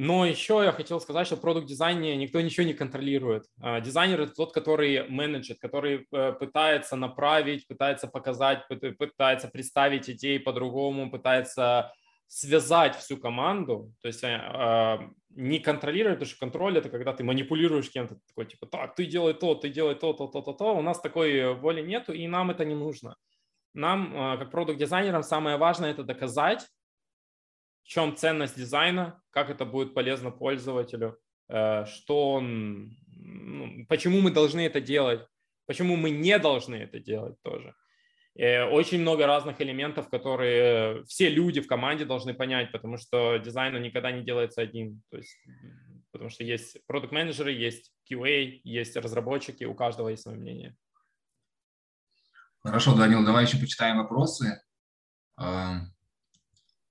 [0.00, 3.46] но еще я хотел сказать, что в продукт-дизайне никто ничего не контролирует.
[3.60, 8.62] А, дизайнер– это тот, который менеджет, который э, пытается направить, пытается показать,
[8.96, 11.92] пытается представить идеи по-другому, пытается
[12.28, 14.98] связать всю команду, то есть э,
[15.30, 19.34] не контролировать, потому что контроль это когда ты манипулируешь кем-то, такой типа, так, ты делай
[19.34, 20.76] то, ты делай то, то, то, то, то.
[20.76, 23.16] У нас такой воли нету, и нам это не нужно.
[23.74, 26.68] Нам, э, как продукт-дизайнерам, самое важное это доказать,
[27.88, 31.18] в чем ценность дизайна, как это будет полезно пользователю,
[31.48, 35.26] э, что он, ну, почему мы должны это делать,
[35.64, 37.74] почему мы не должны это делать тоже.
[38.34, 43.82] Э, очень много разных элементов, которые все люди в команде должны понять, потому что дизайн
[43.82, 45.00] никогда не делается один.
[45.10, 45.38] То есть,
[46.12, 50.76] потому что есть продукт-менеджеры, есть QA, есть разработчики, у каждого есть свое мнение.
[52.62, 54.62] Хорошо, Данил, давай еще почитаем вопросы.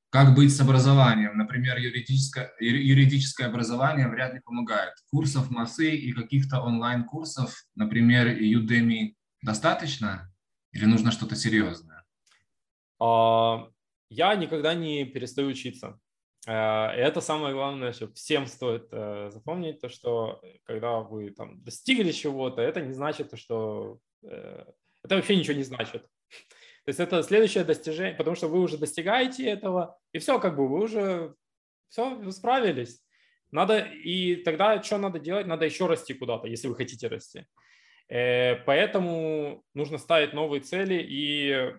[0.10, 1.38] Как быть с образованием?
[1.38, 4.94] Например, юридическое, юридическое образование вряд ли помогает.
[5.10, 10.34] Курсов массы и каких-то онлайн-курсов, например, Udemy, достаточно?
[10.72, 12.06] Или нужно что-то серьезное?
[13.00, 13.68] А,
[14.10, 16.00] я никогда не перестаю учиться.
[16.48, 22.12] Э, это самое главное, что всем стоит э, запомнить, то, что когда вы там достигли
[22.12, 24.64] чего-то, это не значит, что э,
[25.04, 26.08] это вообще ничего не значит.
[26.88, 30.70] То есть это следующее достижение, потому что вы уже достигаете этого, и все, как бы
[30.70, 31.36] вы уже
[31.90, 33.04] все, справились.
[33.52, 35.48] Надо, и тогда что надо делать?
[35.48, 37.46] Надо еще расти куда-то, если вы хотите расти.
[38.08, 41.74] Э, поэтому нужно ставить новые цели и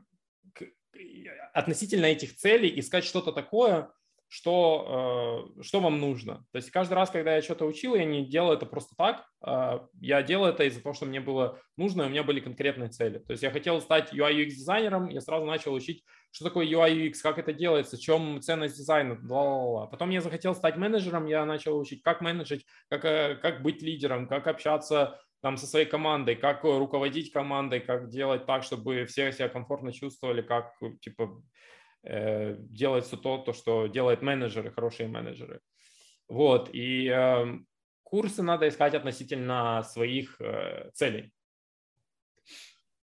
[1.54, 3.90] относительно этих целей искать что-то такое,
[4.28, 6.44] что, э, что вам нужно.
[6.52, 9.86] То есть каждый раз, когда я что-то учил, я не делал это просто так, а
[10.00, 13.18] я делал это из-за того, что мне было нужно, и у меня были конкретные цели.
[13.20, 17.08] То есть я хотел стать UI UX дизайнером, я сразу начал учить, что такое UI
[17.08, 19.86] UX, как это делается, в чем ценность дизайна, бла-бла-бла.
[19.86, 24.28] Потом я захотел стать менеджером, я начал учить, как менеджить, как, э, как быть лидером,
[24.28, 29.48] как общаться там со своей командой, как руководить командой, как делать так, чтобы все себя
[29.48, 31.42] комфортно чувствовали, как типа
[32.02, 35.60] э, делать все то, то, что делают менеджеры, хорошие менеджеры.
[36.28, 37.58] Вот, и э,
[38.02, 41.32] курсы надо искать относительно своих э, целей.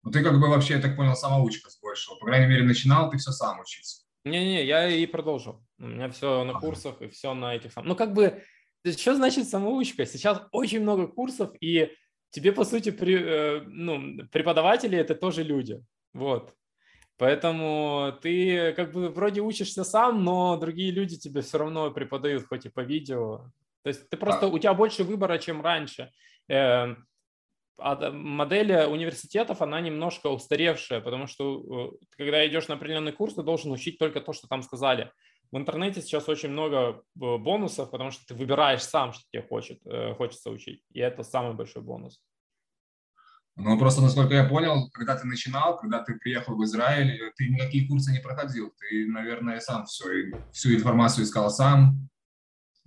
[0.02, 2.16] Ну, ты как бы вообще, я так понял, самоучка с большего.
[2.16, 4.02] По крайней мере, начинал ты все сам учиться.
[4.24, 5.64] Не-не, я и продолжил.
[5.78, 7.88] У меня все на курсах и все на этих самых.
[7.88, 8.42] Ну, как бы,
[8.84, 10.06] что значит самоучка?
[10.06, 11.92] Сейчас очень много курсов, и
[12.30, 15.84] тебе, по сути, при, э, ну, преподаватели– это тоже люди.
[16.12, 16.54] Вот.
[17.22, 22.66] Поэтому ты как бы вроде учишься сам, но другие люди тебе все равно преподают, хоть
[22.66, 23.44] и по видео.
[23.84, 26.10] То есть ты просто, у тебя больше выбора, чем раньше.
[26.48, 26.96] Э,
[27.78, 33.44] а модель университетов, она немножко устаревшая, потому что э, когда идешь на определенный курс, ты
[33.44, 35.12] должен учить только то, что там сказали.
[35.52, 40.14] В интернете сейчас очень много бонусов, потому что ты выбираешь сам, что тебе хочет, э,
[40.14, 40.82] хочется учить.
[40.92, 42.20] И это самый большой бонус.
[43.56, 47.86] Ну, просто, насколько я понял, когда ты начинал, когда ты приехал в Израиль, ты никакие
[47.86, 48.72] курсы не проходил.
[48.78, 52.08] Ты, наверное, сам все, всю информацию искал сам,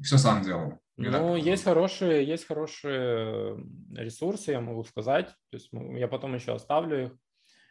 [0.01, 0.80] все сам делал.
[0.97, 3.57] Ну, есть хорошие, есть хорошие
[3.93, 5.28] ресурсы, я могу сказать.
[5.28, 7.11] То есть я потом еще оставлю их.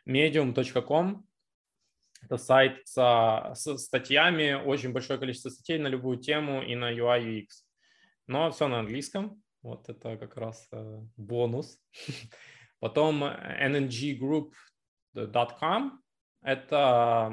[0.07, 1.25] medium.com
[2.25, 7.23] это сайт со, с статьями, очень большое количество статей на любую тему и на UI
[7.23, 7.47] UX.
[8.27, 9.43] Но все на английском.
[9.63, 11.79] Вот это как раз э, бонус.
[12.85, 16.03] Потом nnggroup.com.
[16.43, 17.33] Это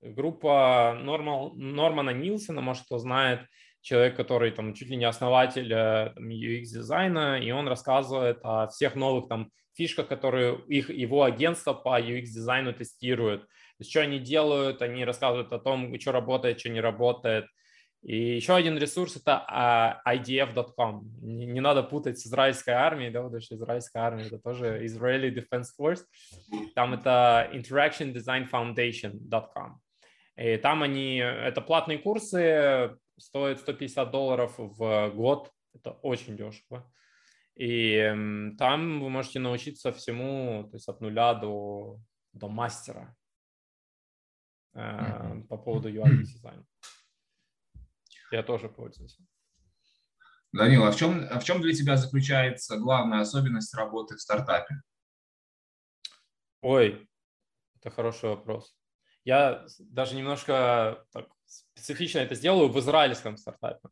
[0.00, 3.40] группа Нормал, Нормана Нилсона, может, кто знает,
[3.82, 8.94] человек, который там чуть ли не основатель э, там, UX-дизайна, и он рассказывает о всех
[8.94, 13.42] новых там фишках, которые их, его агентство по UX-дизайну тестирует.
[13.42, 17.44] То есть, что они делают, они рассказывают о том, что работает, что не работает.
[18.02, 21.10] И еще один ресурс это uh, IDF.com.
[21.20, 25.30] Не, не надо путать с израильской армией, да, потому что израильская армия это тоже Israeli
[25.30, 26.04] Defense Force.
[26.74, 29.80] Там это Interaction Design Foundation.com.
[30.36, 35.50] И там они, это платные курсы, стоят 150 долларов в год.
[35.74, 36.88] Это очень дешево.
[37.56, 41.98] И там вы можете научиться всему, то есть от нуля до,
[42.32, 43.16] до мастера
[44.74, 46.64] э, по поводу UI дизайна.
[48.30, 49.18] Я тоже пользуюсь.
[50.52, 54.76] Данил, а в чем, а в чем для тебя заключается главная особенность работы в стартапе?
[56.62, 57.08] Ой,
[57.76, 58.74] это хороший вопрос.
[59.24, 63.88] Я даже немножко так, специфично это сделаю в израильском стартапе.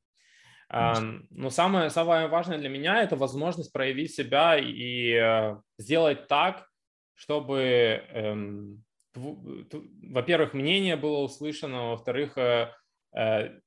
[0.69, 6.69] Но самое, самое важное для меня– это возможность проявить себя и э, сделать так,
[7.15, 8.85] чтобы, эм,
[9.15, 12.73] во-первых, мнение было услышано, во-вторых, э,
[13.17, 13.61] э,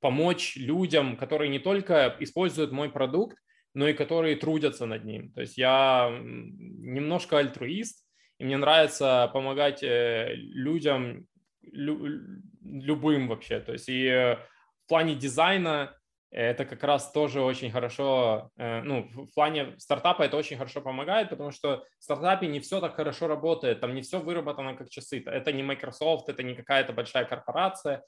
[0.00, 3.36] помочь людям, которые не только используют мой продукт,
[3.74, 5.32] но и которые трудятся над ним.
[5.32, 8.04] То есть я немножко альтруист,
[8.38, 11.26] и мне нравится помогать людям
[11.62, 13.60] любым вообще.
[13.60, 14.08] То есть и
[14.84, 15.94] в плане дизайна
[16.30, 21.28] это как раз тоже очень хорошо, э, ну, в плане стартапа это очень хорошо помогает,
[21.28, 25.22] потому что в стартапе не все так хорошо работает, там не все выработано как часы.
[25.26, 28.02] Это не Microsoft, это не какая-то большая корпорация, э,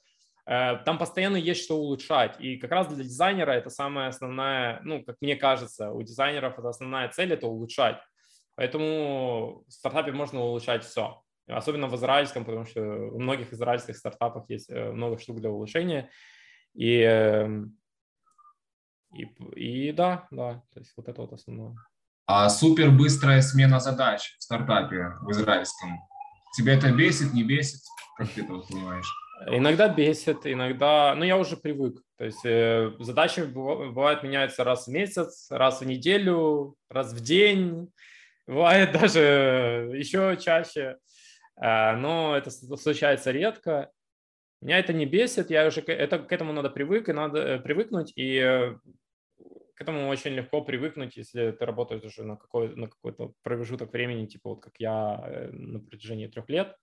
[0.45, 2.39] там постоянно есть что улучшать.
[2.39, 6.69] И как раз для дизайнера это самая основная, ну, как мне кажется, у дизайнеров это
[6.69, 7.97] основная цель– это улучшать.
[8.55, 11.21] Поэтому в стартапе можно улучшать все.
[11.47, 16.09] Особенно в израильском, потому что у многих израильских стартапов есть э, много штук для улучшения.
[16.73, 17.77] И эм,
[19.13, 19.25] и,
[19.55, 21.75] и да, да, то есть вот это вот основное.
[22.25, 25.99] А супер быстрая смена задач в стартапе в израильском.
[26.55, 27.81] Тебя это бесит, не бесит?
[28.17, 29.11] Как ты это понимаешь?
[29.47, 32.01] Иногда бесит, иногда, ну я уже привык.
[32.17, 37.91] То есть э, задачи бывают меняются раз в месяц, раз в неделю, раз в день,
[38.47, 40.97] бывает даже еще чаще.
[41.61, 43.91] Э, но это случается редко.
[44.61, 48.13] Меня это не бесит, я уже это, к этому надо привык, и надо э, привыкнуть,
[48.15, 48.77] и э,
[49.75, 54.25] к этому очень легко привыкнуть, если ты работаешь уже на, какой, на какой-то промежуток времени,
[54.25, 56.77] типа вот как я э, на протяжении трех лет.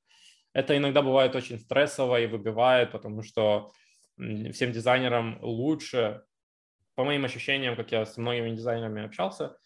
[0.53, 3.70] Это иногда бывает очень стрессово и выбивает, потому что
[4.16, 6.22] всем дизайнерам лучше,
[6.94, 9.57] по моим ощущениям, как я с многими дизайнерами общался,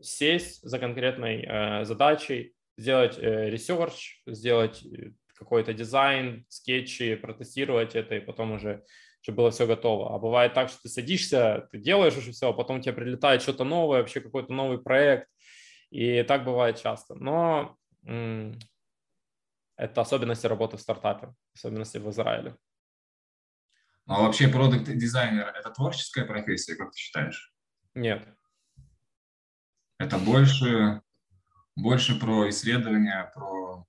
[0.00, 8.16] сесть за конкретной э, задачей, сделать э, research, сделать э, какой-то дизайн, скетчи, протестировать это
[8.16, 8.82] и потом уже
[9.22, 10.14] чтобы было все готово.
[10.14, 13.62] А бывает так, что ты садишься, ты делаешь уже все, а потом тебе прилетает что-то
[13.62, 15.28] новое, вообще какой-то новый проект.
[15.90, 17.14] И так бывает часто.
[17.14, 17.76] Но
[19.76, 22.56] это особенности работы в стартапе, особенности в Израиле.
[24.06, 27.54] А вообще продукт дизайнер это творческая профессия, как ты считаешь?
[27.94, 28.26] Нет.
[29.98, 31.02] Это больше,
[31.76, 33.86] больше про исследования, про...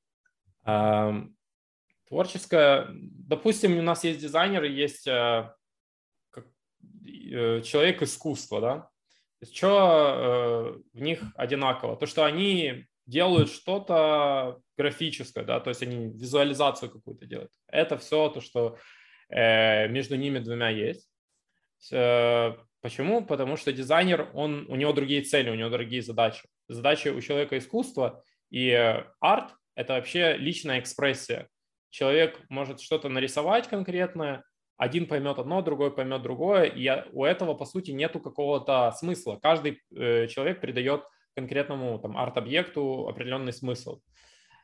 [2.07, 5.51] Творческое, допустим, у нас есть дизайнеры, есть э,
[6.29, 6.45] как,
[7.07, 8.89] э, человек искусства, да,
[9.51, 11.95] что э, в них одинаково?
[11.97, 17.51] То, что они делают что-то графическое, да, то есть они визуализацию какую-то делают.
[17.67, 18.77] Это все то, что
[19.29, 21.09] э, между ними двумя есть.
[21.91, 23.25] Э, почему?
[23.25, 26.47] Потому что дизайнер, он, у него другие цели, у него другие задачи.
[26.67, 31.49] Задачи у человека искусства и э, арт– это вообще личная экспрессия
[31.93, 34.43] человек может что-то нарисовать конкретное,
[34.77, 39.39] один поймет одно, другой поймет другое, и у этого, по сути, нету какого-то смысла.
[39.41, 41.03] Каждый э, человек придает
[41.35, 43.99] конкретному там, арт-объекту определенный смысл.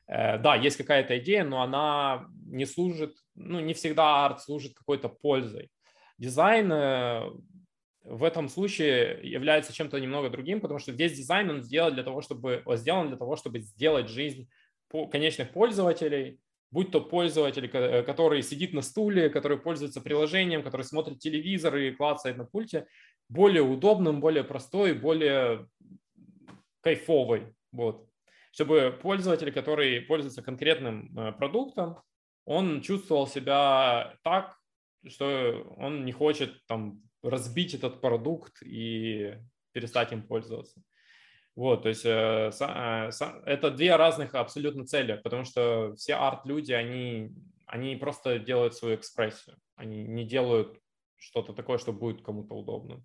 [0.07, 5.09] Э, да, есть какая-то идея, но она не служит, ну, не всегда арт служит какой-то
[5.09, 5.69] пользой.
[6.17, 7.29] Дизайн э,
[8.03, 12.21] в этом случае является чем-то немного другим, потому что весь дизайн он сделан для того,
[12.21, 14.49] чтобы, сделан для того, чтобы сделать жизнь
[15.11, 16.39] конечных пользователей
[16.71, 22.37] будь то пользователь, который сидит на стуле, который пользуется приложением, который смотрит телевизор и клацает
[22.37, 22.87] на пульте,
[23.27, 25.67] более удобным, более простой, более
[26.81, 27.55] кайфовый.
[27.71, 28.07] Вот.
[28.51, 32.01] Чтобы пользователь, который пользуется конкретным э, продуктом,
[32.45, 34.57] он чувствовал себя так,
[35.07, 39.35] что он не хочет там разбить этот продукт и
[39.71, 40.81] перестать им пользоваться.
[41.55, 43.09] Вот, то есть э, э,
[43.45, 47.31] это две разных абсолютно цели, потому что все арт-люди, они,
[47.65, 50.79] они просто делают свою экспрессию, они не делают
[51.17, 53.03] что-то такое, что будет кому-то удобно.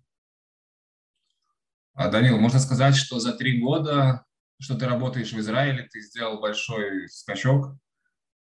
[1.95, 4.25] А, Данил, можно сказать, что за три года,
[4.59, 7.77] что ты работаешь в Израиле, ты сделал большой скачок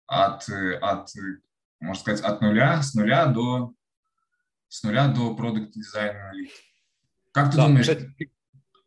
[0.06, 0.48] от,
[0.80, 1.08] от
[1.80, 3.74] можно сказать, от нуля, с нуля до,
[4.68, 6.32] с нуля до продукт дизайна.
[7.32, 7.86] Как ты да, думаешь?
[7.86, 8.32] Кстати...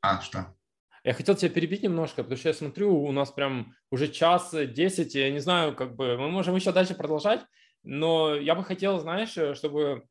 [0.02, 0.56] А, что?
[1.04, 5.14] Я хотел тебя перебить немножко, потому что я смотрю, у нас прям уже час десять,
[5.14, 7.46] я не знаю, как бы мы можем еще дальше продолжать,
[7.84, 10.08] но я бы хотел, знаешь, чтобы,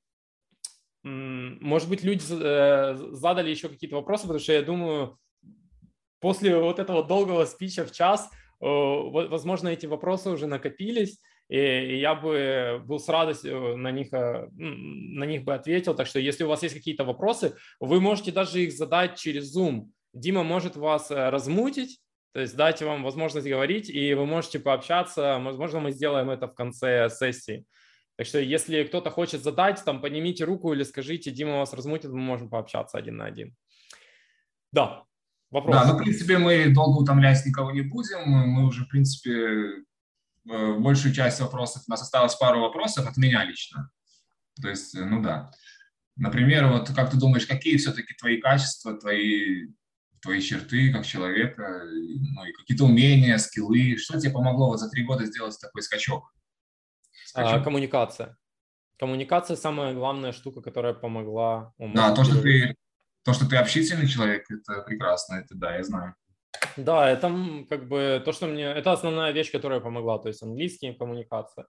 [1.05, 5.19] может быть, люди э, задали еще какие-то вопросы, потому что я думаю,
[6.21, 12.83] после вот этого долгого спича в час, возможно, эти вопросы уже накопились, и я бы
[12.85, 15.95] был с радостью на них, э, на них бы ответил.
[15.95, 19.89] Так что если у вас есть какие-то вопросы, вы можете даже их задать через Zoom.
[20.15, 22.01] Дима может вас э, размутить,
[22.33, 25.39] то есть дать вам возможность говорить, и вы можете пообщаться.
[25.39, 27.67] Возможно, мы сделаем это в конце сессии.
[28.17, 32.21] Так что если кто-то хочет задать, там поднимите руку или скажите, Дима вас размутит, мы
[32.21, 33.57] можем пообщаться один на один.
[34.71, 35.05] Да,
[35.51, 35.77] вопрос.
[35.77, 38.29] Да, ну, в принципе, мы долго утомлять никого не будем.
[38.29, 39.85] Мы уже, в принципе,
[40.45, 43.91] большую часть вопросов, у нас осталось пару вопросов от меня лично.
[44.61, 45.51] То есть, ну да.
[46.17, 49.67] Например, вот как ты думаешь, какие все-таки твои качества, твои
[50.25, 53.97] твои черты как человека, ну и какие-то умения, скиллы.
[53.99, 56.33] Что тебе помогло вот за три года сделать такой скачок?
[57.35, 58.37] А, коммуникация.
[58.99, 61.73] Коммуникация самая главная штука, которая помогла.
[61.79, 62.77] Да, то что, ты,
[63.25, 66.15] то, что ты общительный человек, это прекрасно, это да, я знаю.
[66.77, 67.29] Да, это
[67.69, 68.65] как бы то, что мне...
[68.65, 71.67] Это основная вещь, которая помогла, то есть английский коммуникация.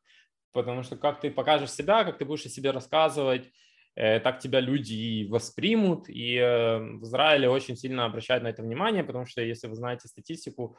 [0.52, 3.52] Потому что как ты покажешь себя, как ты будешь о себе рассказывать,
[3.96, 6.08] э, так тебя люди и воспримут.
[6.08, 10.08] И э, в Израиле очень сильно обращают на это внимание, потому что, если вы знаете
[10.08, 10.78] статистику,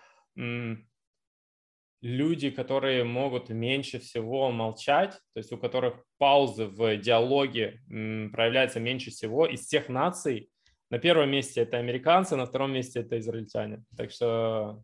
[2.00, 9.10] люди, которые могут меньше всего молчать, то есть у которых паузы в диалоге проявляются меньше
[9.10, 10.50] всего из тех наций,
[10.90, 13.84] на первом месте это американцы, на втором месте это израильтяне.
[13.96, 14.82] Так что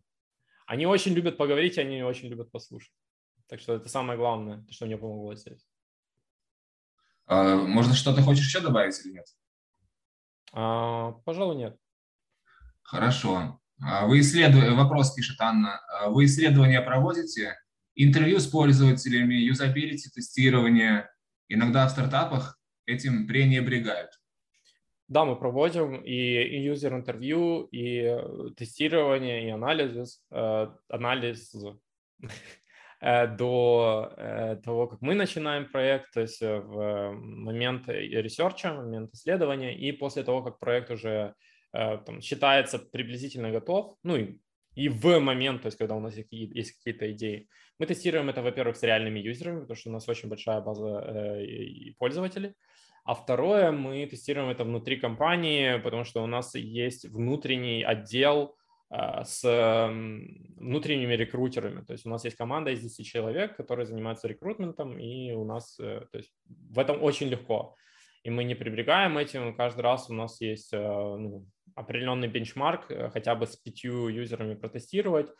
[0.65, 2.93] они очень любят поговорить, они очень любят послушать.
[3.47, 5.65] Так что это самое главное, что мне помогло здесь.
[7.25, 9.25] А, может, что-то хочешь еще добавить или нет?
[10.51, 11.77] А, пожалуй, нет.
[12.81, 13.61] Хорошо.
[13.85, 17.57] А вы исследуете, вопрос пишет Анна, а вы исследования проводите?
[17.95, 21.09] Интервью с пользователями, юзабилити, тестирование.
[21.49, 24.11] Иногда в стартапах этим пренебрегают.
[25.09, 31.53] Да, мы проводим и, юзер-интервью, и э, тестирование, и анализ, э, анализ
[33.01, 39.77] э, до того, как мы начинаем проект, то есть в момент research а, момент исследования,
[39.77, 41.35] и после того, как проект уже
[41.73, 44.37] там, считается приблизительно готов, ну и,
[44.75, 47.49] и в момент, то есть когда у нас есть какие-то идеи.
[47.79, 51.39] Мы тестируем это, во-первых, с реальными юзерами, потому что у нас очень большая база
[51.97, 52.53] пользователей,
[53.05, 58.55] а второе, мы тестируем это внутри компании, потому что у нас есть внутренний отдел
[58.89, 59.43] а, с
[60.55, 61.83] внутренними рекрутерами.
[61.83, 65.77] То есть у нас есть команда из 10 человек, которые занимаются рекрутментом, и у нас
[65.79, 67.75] э, то есть в этом очень легко.
[68.23, 69.53] И мы не прибегаем этим.
[69.55, 71.45] Каждый раз у нас есть э, ну,
[71.75, 75.31] определенный бенчмарк, э, хотя бы с пятью юзерами протестировать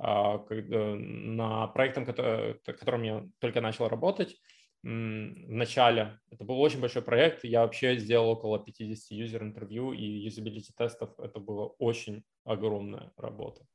[0.00, 4.36] а, на проектом, которым я только начал работать
[4.82, 6.20] в начале.
[6.30, 7.44] Это был очень большой проект.
[7.44, 11.18] Я вообще сделал около 50 юзер-интервью и юзабилити тестов.
[11.18, 13.66] Это была очень огромная работа.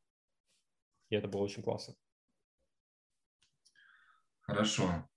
[1.09, 1.95] И это было очень классно.
[4.41, 5.07] Хорошо.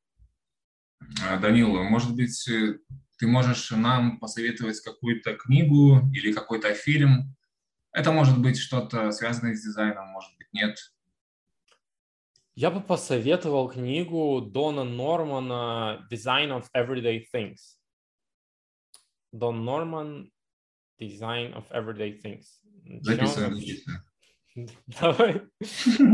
[1.24, 2.78] А, Данила, может быть, э,
[3.18, 7.34] ты можешь нам посоветовать какую-то книгу или какой-то фильм?
[7.92, 10.76] Это может быть что-то связанное с дизайном, может быть, нет.
[12.54, 17.78] Я бы посоветовал книгу Дона Нормана «Design of Everyday Things».
[19.32, 20.30] Дон Норман
[21.00, 22.44] «Design of Everyday Things».
[23.00, 23.54] Записываем.
[25.00, 25.42] Давай.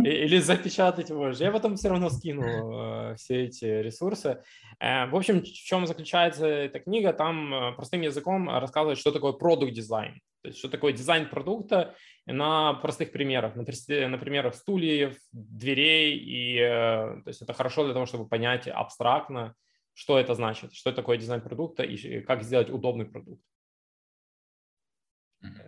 [0.05, 1.40] Или запечатать можешь.
[1.40, 4.43] Я потом все равно скину э, все эти ресурсы.
[4.81, 7.12] Э, в общем, в чем заключается эта книга?
[7.12, 10.20] Там э, простым языком рассказывает, что такое продукт дизайн.
[10.43, 11.94] То есть, что такое дизайн продукта
[12.27, 16.19] на простых примерах, на примерах стульев, дверей.
[16.19, 19.55] И, то есть это хорошо для того, чтобы понять абстрактно,
[19.94, 23.40] что это значит, что такое дизайн продукта и как сделать удобный продукт.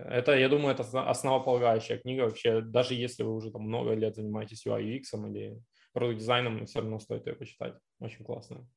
[0.06, 4.66] Это, я думаю, это основополагающая книга вообще, даже если вы уже там много лет занимаетесь
[4.66, 5.60] UI UX или
[5.92, 7.74] продукт дизайном, все равно стоит ее почитать.
[7.98, 8.68] Очень классно.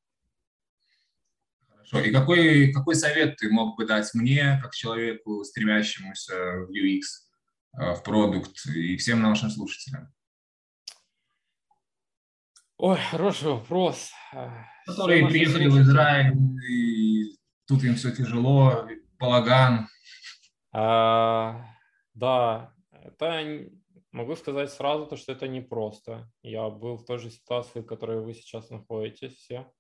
[1.70, 2.00] Хорошо.
[2.00, 7.02] И какой, какой совет ты мог бы дать мне, как человеку, стремящемуся в UX,
[7.80, 10.14] э, в продукт и всем нашим слушателям?
[12.78, 14.12] Ой, хороший вопрос.
[14.86, 16.36] Которые приехали в Израиль,
[16.70, 17.36] и
[17.68, 18.88] тут им все тяжело,
[19.18, 19.88] балаган.
[20.80, 21.66] А,
[22.14, 23.68] да, это
[24.12, 26.32] могу сказать сразу, то, что это непросто.
[26.44, 29.72] Я был в той же ситуации, в которой вы сейчас находитесь все.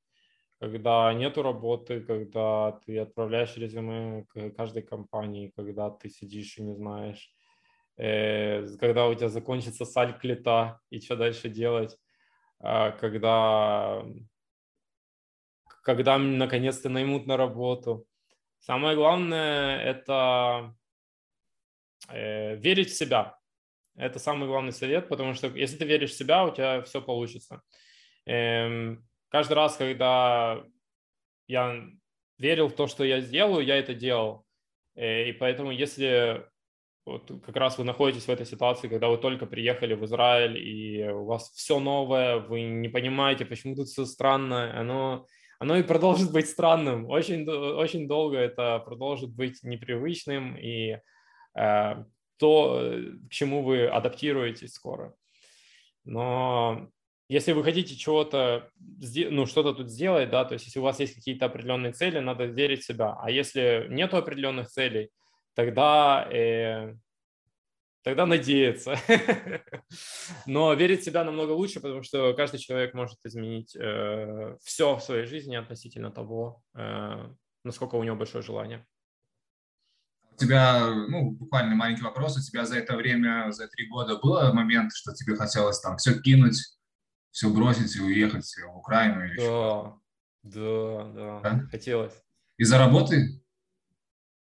[0.60, 6.74] Когда нету работы, когда ты отправляешь резюме к каждой компании, когда ты сидишь и не
[6.74, 7.32] знаешь,
[7.98, 11.96] э, когда у тебя закончится саль клета и что дальше делать,
[12.60, 14.04] э, когда,
[15.84, 18.08] когда наконец-то наймут на работу.
[18.58, 20.74] Самое главное– это
[22.10, 23.38] верить в себя.
[23.98, 27.64] Это самый главный совет, потому что если ты веришь в себя, у тебя все получится.
[28.28, 30.64] Эм, каждый раз, когда
[31.48, 31.84] я
[32.38, 34.46] верил в то, что я сделаю, я это делал.
[34.96, 36.46] Э, и поэтому, если
[37.08, 41.08] вот как раз вы находитесь в этой ситуации, когда вы только приехали в Израиль, и
[41.10, 45.26] у вас все новое, вы не понимаете, почему тут все странно, оно,
[45.58, 47.08] оно и продолжит быть странным.
[47.10, 51.00] Очень, очень долго это продолжит быть непривычным, и Э,
[52.38, 55.14] то, э, к чему вы адаптируетесь скоро.
[56.06, 56.90] Но
[57.30, 61.16] если вы хотите чего-то, ну, что-то тут сделать, да, то есть если у вас есть
[61.16, 63.18] какие-то определенные цели, надо верить в себя.
[63.20, 65.10] А если нет определенных целей,
[65.54, 66.96] тогда, э,
[68.04, 68.96] тогда надеяться.
[70.46, 75.02] Но верить в себя намного лучше, потому что каждый человек может изменить э, все в
[75.02, 77.30] своей жизни относительно того, э,
[77.66, 78.86] насколько у него большое желание.
[80.38, 84.54] У тебя, ну, буквально маленький вопрос, у тебя за это время, за три года был
[84.54, 86.60] момент, что тебе хотелось там все кинуть,
[87.32, 89.94] все бросить и уехать в Украину или да,
[90.44, 92.14] да, да, да, хотелось.
[92.58, 93.42] Из-за работы?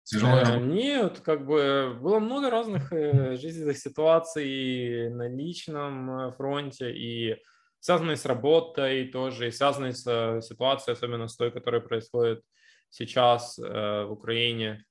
[0.03, 6.93] Тяжелая э, Нет, как бы было много разных э, жизненных ситуаций на личном э, фронте
[6.93, 7.35] и
[7.81, 12.41] связанные с работой тоже, и связанные с ситуацией, особенно с той, которая происходит
[12.89, 14.85] сейчас в Украине.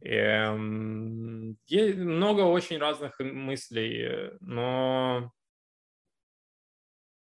[0.00, 5.32] Эм, есть много очень разных мыслей, но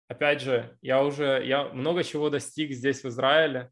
[0.08, 3.72] опять же, я уже я много чего достиг здесь в Израиле,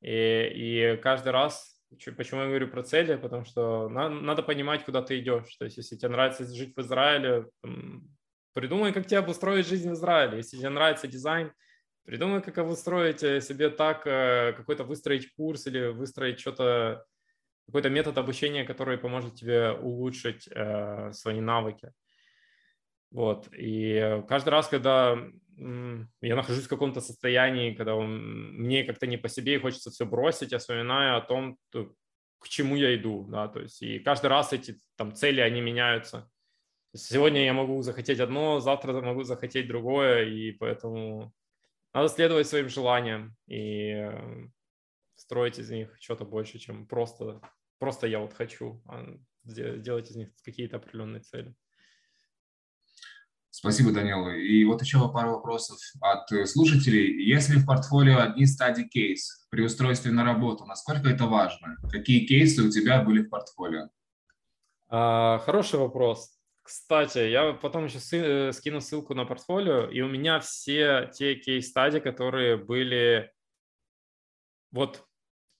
[0.00, 1.76] и, и каждый раз
[2.16, 3.16] Почему я говорю про цели?
[3.16, 5.54] Потому что надо, надо понимать, куда ты идешь.
[5.56, 7.46] То есть, если тебе нравится жить в Израиле,
[8.52, 10.38] придумай, как тебе обустроить жизнь в Израиле.
[10.38, 11.52] Если тебе нравится дизайн,
[12.04, 17.04] придумай, как обустроить э, себе так, э, какой-то выстроить курс или выстроить что-то,
[17.66, 21.92] какой-то метод обучения, который поможет тебе улучшить э, свои навыки.
[23.10, 23.48] Вот.
[23.56, 25.18] И каждый раз, когда
[25.56, 30.04] я нахожусь в каком-то состоянии, когда он, мне как-то не по себе и хочется все
[30.04, 31.58] бросить, я вспоминаю о том,
[32.38, 36.30] к чему я иду, да, то есть и каждый раз эти там цели, они меняются.
[36.94, 41.32] Сегодня я могу захотеть одно, завтра могу захотеть другое, и поэтому
[41.92, 44.48] надо следовать своим желаниям и э,
[45.26, 47.40] строить из них что-то больше, чем просто,
[47.78, 49.04] просто я вот хочу, а
[49.44, 51.54] делать из них какие-то определенные цели.
[53.50, 54.36] Спасибо, Данила.
[54.36, 57.24] И вот еще пару вопросов от э, слушателей.
[57.26, 61.76] Если в портфолио одни стадии кейс при устройстве на работу, насколько это важно?
[61.90, 63.88] Какие кейсы у тебя были в портфолио?
[64.88, 66.38] А, хороший вопрос.
[66.62, 71.98] Кстати, я потом еще э, скину ссылку на портфолио, и у меня все те кейс-стадии,
[71.98, 73.32] которые были...
[74.70, 75.05] Вот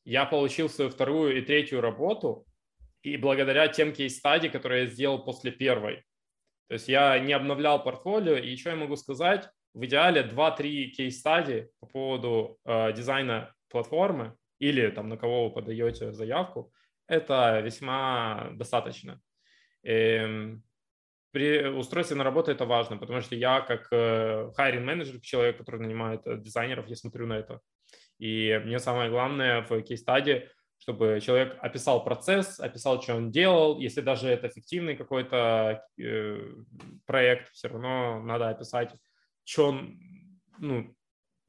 [0.06, 2.46] я получил свою вторую и третью работу,
[3.02, 6.04] и благодаря тем case study, которые я сделал после первой,
[6.68, 9.48] то есть я не обновлял портфолио, и что я могу сказать?
[9.74, 15.54] В идеале 2-3 case study по поводу э, дизайна платформы или там на кого вы
[15.54, 16.72] подаете заявку,
[17.08, 19.20] это весьма достаточно.
[19.82, 20.62] И эм,
[21.30, 25.80] при устройстве на работу это важно, потому что я как hiring э, менеджер, человек, который
[25.80, 27.60] нанимает э, дизайнеров, я смотрю на это.
[28.18, 30.48] И мне самое главное в кейс-стадии
[30.78, 33.78] чтобы человек описал процесс, описал, что он делал.
[33.78, 36.55] Если даже это фиктивный какой-то э,
[37.06, 38.94] проект, все равно надо описать,
[39.44, 39.98] что он,
[40.59, 40.94] ну,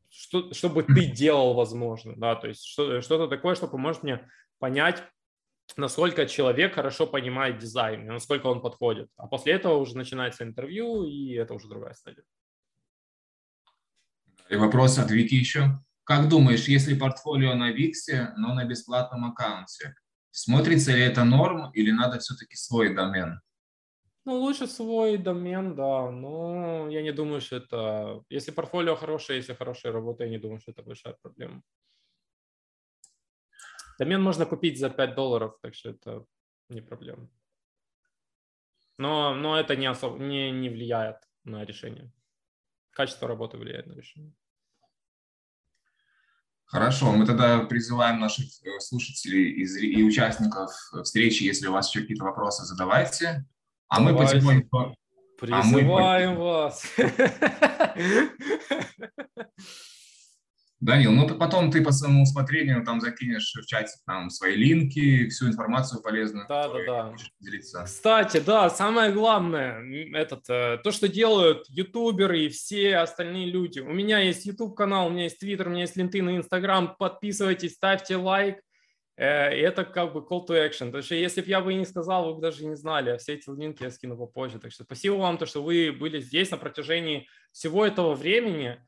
[0.10, 4.28] что, чтобы ты делал, возможно, да, то есть что, что-то такое, что поможет мне
[4.60, 5.04] понять,
[5.76, 9.10] насколько человек хорошо понимает дизайн, насколько он подходит.
[9.18, 12.24] А после этого уже начинается интервью, и это уже другая стадия.
[14.50, 15.80] И вопрос от Вики еще.
[16.08, 19.94] Как думаешь, если портфолио на Виксе, но на бесплатном аккаунте,
[20.32, 23.42] смотрится ли это норм или надо все-таки свой домен?
[24.24, 28.24] Ну, лучше свой домен, да, но я не думаю, что это...
[28.30, 31.62] Если портфолио хорошее, если хорошая работа, я не думаю, что это большая проблема.
[34.00, 36.26] Домен можно купить за 5 долларов, так что это
[36.70, 37.30] не проблема.
[38.98, 42.14] Но, но это не, особо, не, не влияет на решение.
[42.92, 44.34] Качество работы влияет на решение.
[46.68, 50.70] Хорошо, мы тогда призываем наших э, слушателей и участников
[51.04, 53.46] встречи, если у вас еще какие-то вопросы, задавайте.
[53.88, 54.20] А Давайте.
[54.20, 54.96] мы потихоньку...
[55.40, 56.40] Призываем а мы...
[56.40, 56.84] вас.
[60.80, 65.48] Данил, ну потом ты по своему усмотрению там закинешь в чате там свои линки, всю
[65.48, 66.46] информацию полезную.
[66.48, 67.16] Да, да, да.
[67.40, 67.84] Делиться.
[67.84, 69.82] Кстати, да, самое главное,
[70.14, 73.80] этот, э, то, что делают ютуберы и все остальные люди.
[73.80, 76.96] У меня есть YouTube канал, у меня есть Twitter, у меня есть LinkedIn и Instagram.
[77.00, 78.62] Подписывайтесь, ставьте лайк.
[79.16, 80.88] Э, это как бы call to action.
[80.88, 83.10] Потому что если бы я бы не сказал, вы бы даже не знали.
[83.10, 84.60] А все эти линки я скину попозже.
[84.60, 88.80] Так что спасибо вам, то, что вы были здесь на протяжении всего этого времени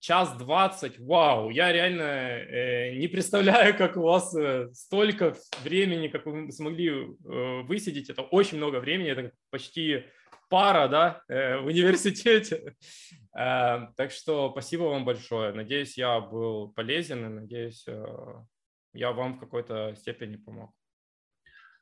[0.00, 6.26] час двадцать, вау, я реально э, не представляю, как у вас э, столько времени, как
[6.26, 10.04] вы смогли э, высидеть, это очень много времени, это почти
[10.48, 12.76] пара, да, э, в университете.
[13.36, 18.04] Э, так что спасибо вам большое, надеюсь, я был полезен и надеюсь, э,
[18.94, 20.72] я вам в какой-то степени помог.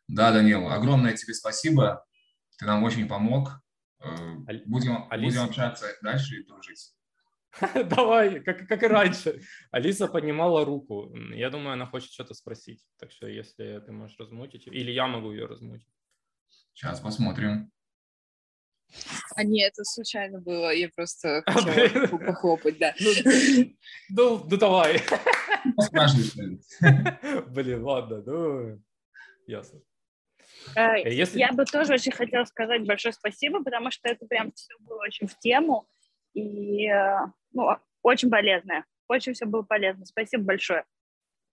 [0.08, 2.04] Да, Данил, огромное тебе спасибо,
[2.58, 3.60] ты нам очень помог.
[4.00, 4.08] Э,
[4.66, 6.95] будем, будем общаться дальше и дружить.
[7.88, 9.40] Давай, как, как и раньше.
[9.70, 11.14] Алиса поднимала руку.
[11.34, 12.84] Я думаю, она хочет что-то спросить.
[12.98, 15.88] Так что если ты можешь размутить, или я могу ее размутить.
[16.74, 17.70] Сейчас посмотрим.
[19.34, 20.72] А нет, это случайно было.
[20.72, 22.94] Я просто а, хотела похлопать, да.
[23.00, 23.10] Ну,
[24.10, 25.00] ну, ну давай.
[25.80, 26.60] Спрашивай.
[27.48, 28.82] Блин, ладно, ну,
[29.46, 29.80] ясно.
[30.74, 31.38] Э, если...
[31.38, 35.26] Я бы тоже очень хотела сказать большое спасибо, потому что это прям все было очень
[35.26, 35.88] в тему
[36.34, 37.18] и э,
[37.56, 38.84] ну, очень полезное.
[39.08, 40.04] Очень все было полезно.
[40.04, 40.84] Спасибо большое.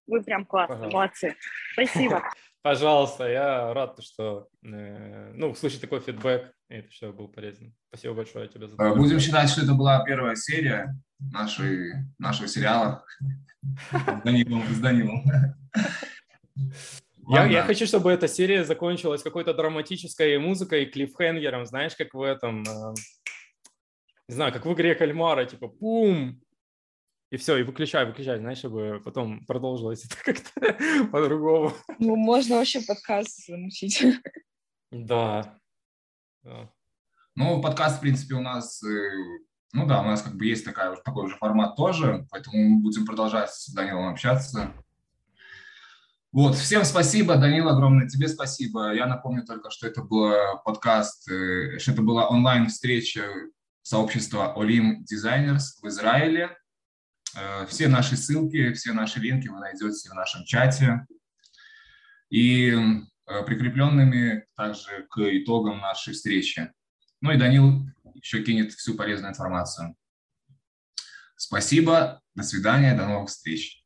[0.06, 1.36] Вы прям классные, молодцы.
[1.74, 2.22] Спасибо.
[2.62, 7.74] Пожалуйста, я рад, что э, ну, услышать такой фидбэк, и это что был полезен.
[7.90, 8.96] Спасибо большое тебе за это.
[8.96, 13.04] Будем считать, что это была первая серия нашей, нашего сериала
[13.92, 14.64] с Данилом.
[14.70, 15.24] С Данилом.
[17.30, 22.64] Я, я хочу, чтобы эта серия закончилась какой-то драматической музыкой, клиффхенгером, знаешь, как в этом,
[22.64, 22.94] э,
[24.34, 26.42] не знаю, как в игре кальмара, типа пум,
[27.30, 31.74] и все, и выключай, выключай, знаешь, чтобы потом продолжилось это как-то по-другому.
[32.00, 34.04] Ну, можно вообще подкаст замучить.
[34.90, 35.60] Да.
[36.42, 36.72] да.
[37.36, 39.12] Ну, подкаст, в принципе, у нас, э,
[39.72, 43.06] ну да, у нас как бы есть такая, такой же формат тоже, поэтому мы будем
[43.06, 44.72] продолжать с Данилом общаться.
[46.32, 48.96] Вот, всем спасибо, Данил, огромное тебе спасибо.
[48.96, 50.34] Я напомню только, что это был
[50.66, 53.52] подкаст, э, что это была онлайн-встреча
[53.84, 56.58] сообщества Olim Designers в Израиле.
[57.38, 61.06] Э, все наши ссылки, все наши линки вы найдете в нашем чате.
[62.30, 66.72] И э, прикрепленными также к итогам нашей встречи.
[67.22, 67.86] Ну и Данил
[68.16, 69.96] еще кинет всю полезную информацию.
[71.36, 73.83] Спасибо, до свидания, до новых встреч.